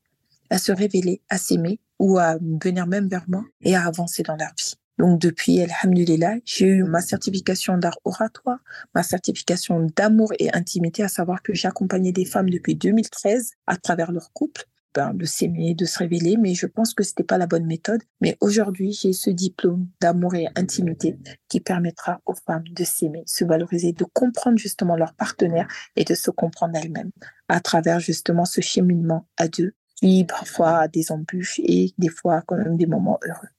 [0.49, 4.35] à se révéler, à s'aimer ou à venir même vers moi et à avancer dans
[4.35, 4.75] leur vie.
[4.97, 8.59] Donc depuis, alhamdulillah, j'ai eu ma certification d'art oratoire,
[8.95, 13.77] ma certification d'amour et intimité, à savoir que j'ai accompagné des femmes depuis 2013 à
[13.77, 17.37] travers leur couple, ben, de s'aimer, de se révéler, mais je pense que c'était pas
[17.37, 18.01] la bonne méthode.
[18.21, 23.45] Mais aujourd'hui, j'ai ce diplôme d'amour et intimité qui permettra aux femmes de s'aimer, se
[23.45, 27.11] valoriser, de comprendre justement leur partenaire et de se comprendre elles-mêmes
[27.47, 32.57] à travers justement ce cheminement à deux qui parfois des embûches et des fois quand
[32.57, 33.49] même des moments heureux.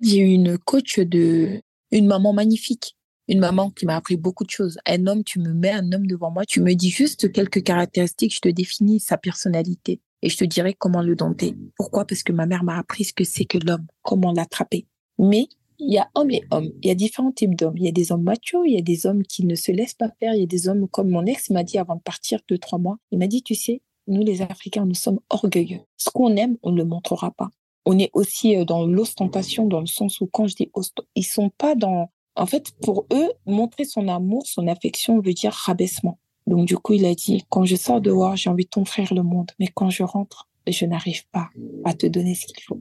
[0.00, 2.96] J'ai eu une coach de, une maman magnifique,
[3.28, 4.78] une maman qui m'a appris beaucoup de choses.
[4.86, 8.34] Un homme, tu me mets un homme devant moi, tu me dis juste quelques caractéristiques,
[8.34, 11.56] je te définis sa personnalité et je te dirai comment le dompter.
[11.76, 12.04] Pourquoi?
[12.06, 14.86] Parce que ma mère m'a appris ce que c'est que l'homme, comment l'attraper.
[15.18, 15.46] Mais
[15.78, 16.70] il y a hommes et hommes.
[16.82, 17.76] Il y a différents types d'hommes.
[17.76, 19.94] Il y a des hommes machos, il y a des hommes qui ne se laissent
[19.94, 20.34] pas faire.
[20.34, 22.78] Il y a des hommes comme mon ex m'a dit avant de partir deux, trois
[22.78, 22.98] mois.
[23.10, 25.80] Il m'a dit, tu sais, nous les Africains, nous sommes orgueilleux.
[25.96, 27.50] Ce qu'on aime, on ne le montrera pas.
[27.84, 30.70] On est aussi euh, dans l'ostentation, dans le sens où quand je dis
[31.14, 32.10] ils sont pas dans...
[32.34, 36.18] En fait, pour eux, montrer son amour, son affection veut dire rabaissement.
[36.46, 39.22] Donc du coup, il a dit, quand je sors dehors, j'ai envie de t'offrir le
[39.22, 41.50] monde, mais quand je rentre, je n'arrive pas
[41.84, 42.80] à te donner ce qu'il faut.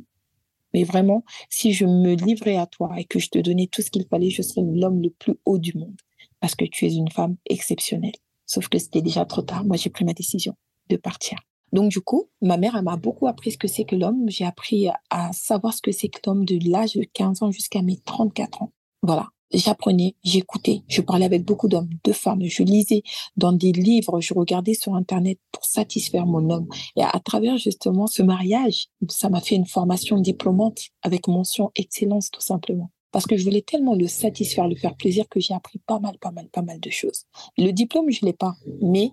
[0.73, 3.91] Mais vraiment, si je me livrais à toi et que je te donnais tout ce
[3.91, 5.97] qu'il fallait, je serais l'homme le plus haut du monde,
[6.39, 8.15] parce que tu es une femme exceptionnelle.
[8.45, 9.65] Sauf que c'était déjà trop tard.
[9.65, 10.55] Moi, j'ai pris ma décision
[10.95, 11.37] partir.
[11.73, 14.25] Donc du coup, ma mère elle m'a beaucoup appris ce que c'est que l'homme.
[14.27, 17.81] J'ai appris à savoir ce que c'est que l'homme de l'âge de 15 ans jusqu'à
[17.81, 18.71] mes 34 ans.
[19.01, 19.29] Voilà.
[19.53, 23.03] J'apprenais, j'écoutais, je parlais avec beaucoup d'hommes, de femmes, je lisais
[23.35, 26.69] dans des livres, je regardais sur Internet pour satisfaire mon homme.
[26.95, 32.31] Et à travers justement ce mariage, ça m'a fait une formation diplômante avec mention excellence
[32.31, 35.79] tout simplement parce que je voulais tellement le satisfaire, le faire plaisir que j'ai appris
[35.79, 37.25] pas mal, pas mal, pas mal de choses.
[37.57, 39.11] Le diplôme, je l'ai pas, mais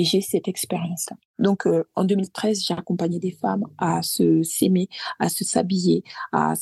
[0.00, 1.18] et j'ai cette expérience-là.
[1.38, 4.88] Donc, euh, en 2013, j'ai accompagné des femmes à se s'aimer,
[5.18, 6.54] à se s'habiller, à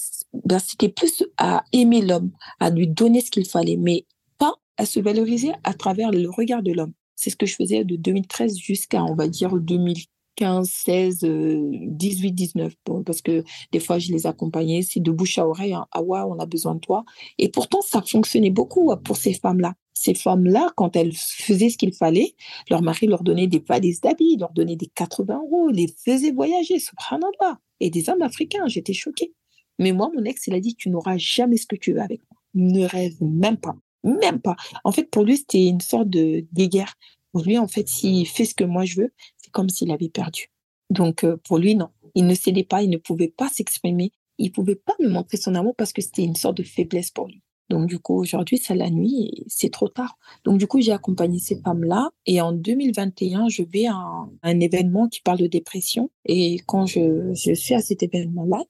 [0.45, 4.07] ben, c'était plus à aimer l'homme, à lui donner ce qu'il fallait, mais
[4.39, 6.95] pas à se valoriser à travers le regard de l'homme.
[7.15, 12.75] C'est ce que je faisais de 2013 jusqu'à, on va dire, 2015, 16, 18, 19.
[13.07, 16.23] parce que des fois, je les accompagnais, c'est de bouche à oreille, hein, ah ouais,
[16.27, 17.05] on a besoin de toi.
[17.39, 21.77] Et pourtant, ça fonctionnait beaucoup hein, pour ces femmes-là ces femmes-là, quand elles faisaient ce
[21.77, 22.35] qu'il fallait,
[22.71, 26.79] leur mari leur donnait des valises d'habits, leur donnait des 80 euros, les faisait voyager,
[26.79, 27.59] subhanallah.
[27.81, 29.33] Et des hommes africains, j'étais choquée.
[29.79, 32.21] Mais moi, mon ex, il a dit, tu n'auras jamais ce que tu veux avec
[32.31, 32.41] moi.
[32.55, 33.77] Ne rêve même pas.
[34.05, 34.57] Même pas.
[34.85, 36.95] En fait, pour lui, c'était une sorte de guerre.
[37.33, 40.09] Pour lui, en fait, s'il fait ce que moi je veux, c'est comme s'il avait
[40.09, 40.51] perdu.
[40.91, 41.91] Donc, euh, pour lui, non.
[42.15, 44.13] Il ne cédait pas, il ne pouvait pas s'exprimer.
[44.39, 47.27] Il pouvait pas me montrer son amour parce que c'était une sorte de faiblesse pour
[47.27, 47.43] lui.
[47.69, 50.19] Donc, du coup, aujourd'hui, c'est la nuit et c'est trop tard.
[50.45, 52.11] Donc, du coup, j'ai accompagné ces femmes-là.
[52.27, 53.97] Et en 2021, je vais à
[54.43, 56.11] un, événement qui parle de dépression.
[56.25, 58.65] Et quand je, je suis à cet événement-là,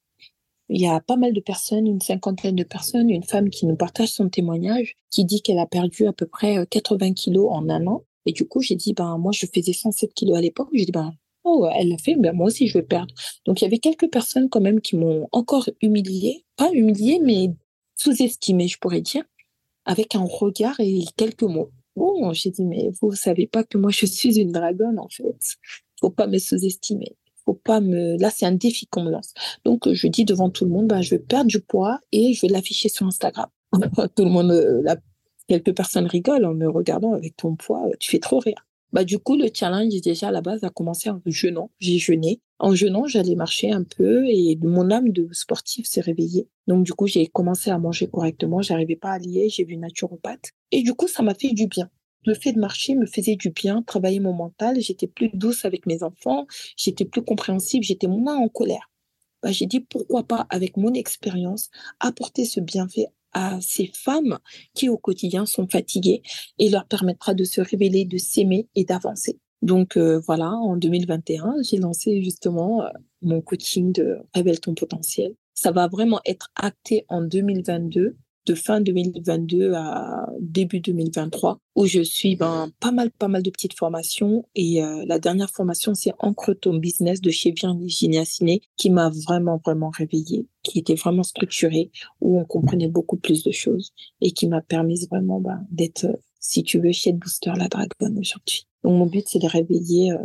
[0.69, 3.77] il y a pas mal de personnes, une cinquantaine de personnes, une femme qui nous
[3.77, 7.69] partage son témoignage, qui dit qu'elle a perdu à peu près 80 euh, kilos en
[7.71, 8.05] un an.
[8.27, 10.69] Et du coup, j'ai dit, ben, moi, je faisais 107 kilos à l'époque.
[10.75, 11.13] J'ai dit, ben,
[11.45, 13.15] oh, elle l'a fait, ben, moi aussi, je vais perdre.
[13.47, 16.45] Donc, il y avait quelques personnes quand même qui m'ont encore humiliée.
[16.57, 17.51] Pas humiliée, mais
[17.99, 19.25] sous-estimé, je pourrais dire,
[19.85, 21.71] avec un regard et quelques mots.
[21.97, 25.57] Bon, j'ai dit, mais vous savez pas que moi, je suis une dragonne, en fait.
[26.01, 27.17] Faut pas me sous-estimer.
[27.45, 29.35] Faut pas me, là, c'est un défi qu'on me lance.
[29.65, 32.43] Donc, je dis devant tout le monde, bah, je vais perdre du poids et je
[32.43, 33.49] vais l'afficher sur Instagram.
[34.17, 34.95] tout le monde, euh,
[35.49, 38.68] quelques personnes rigolent en me regardant avec ton poids, tu fais trop rire.
[38.93, 41.71] Bah, du coup, le challenge, déjà, à la base, a commencé en jeûnant.
[41.79, 42.41] J'ai jeûné.
[42.59, 46.49] En jeûnant, j'allais marcher un peu et mon âme de sportif s'est réveillée.
[46.67, 48.63] Donc, du coup, j'ai commencé à manger correctement.
[48.63, 49.49] J'arrivais pas à lier.
[49.51, 50.53] J'ai vu naturopathe.
[50.73, 51.91] Et du coup, ça m'a fait du bien.
[52.25, 54.81] Le fait de marcher me faisait du bien, travailler mon mental.
[54.81, 56.47] J'étais plus douce avec mes enfants.
[56.77, 57.85] J'étais plus compréhensible.
[57.85, 58.91] J'étais moins en colère.
[59.43, 61.71] Bah, j'ai dit pourquoi pas, avec mon expérience,
[62.01, 64.39] apporter ce bienfait à ces femmes
[64.75, 66.23] qui au quotidien sont fatiguées
[66.59, 69.39] et leur permettra de se révéler, de s'aimer et d'avancer.
[69.63, 72.89] Donc euh, voilà, en 2021, j'ai lancé justement euh,
[73.23, 75.35] mon coaching de Révèle ton potentiel.
[75.55, 78.17] ça va vraiment être acté en 2022
[78.49, 83.51] de fin 2022 à début 2023 où je suis ben, pas mal pas mal de
[83.51, 88.63] petites formations et euh, la dernière formation c'est Encre ton business de chez Virginia Ciné
[88.77, 91.91] qui m'a vraiment vraiment réveillée qui était vraiment structurée
[92.21, 93.93] où on comprenait beaucoup plus de choses
[94.23, 96.07] et qui m'a permis vraiment ben, d'être
[96.41, 98.67] si tu veux chez Booster la dragonne aujourd'hui.
[98.83, 100.19] Donc mon but c'est de réveiller euh,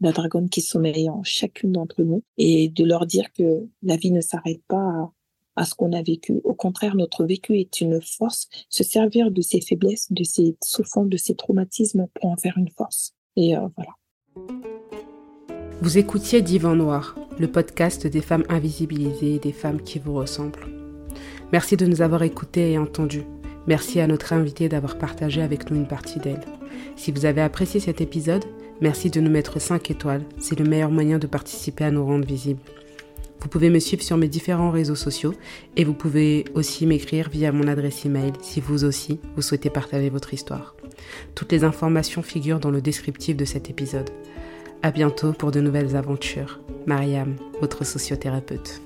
[0.00, 4.12] la dragonne qui sommeille en chacune d'entre nous et de leur dire que la vie
[4.12, 5.12] ne s'arrête pas
[5.56, 6.40] à ce qu'on a vécu.
[6.44, 8.48] Au contraire, notre vécu est une force.
[8.68, 12.70] Se servir de ses faiblesses, de ses souffrances, de ses traumatismes pour en faire une
[12.70, 13.12] force.
[13.36, 13.92] Et euh, voilà.
[15.80, 20.68] Vous écoutiez Divan Noir, le podcast des femmes invisibilisées et des femmes qui vous ressemblent.
[21.52, 23.24] Merci de nous avoir écoutés et entendus.
[23.66, 26.44] Merci à notre invitée d'avoir partagé avec nous une partie d'elle.
[26.96, 28.44] Si vous avez apprécié cet épisode,
[28.80, 30.24] merci de nous mettre 5 étoiles.
[30.38, 32.62] C'est le meilleur moyen de participer à nous rendre visibles.
[33.40, 35.34] Vous pouvez me suivre sur mes différents réseaux sociaux
[35.76, 40.08] et vous pouvez aussi m'écrire via mon adresse email si vous aussi vous souhaitez partager
[40.08, 40.74] votre histoire.
[41.34, 44.10] Toutes les informations figurent dans le descriptif de cet épisode.
[44.82, 46.60] À bientôt pour de nouvelles aventures.
[46.86, 48.80] Mariam, votre sociothérapeute.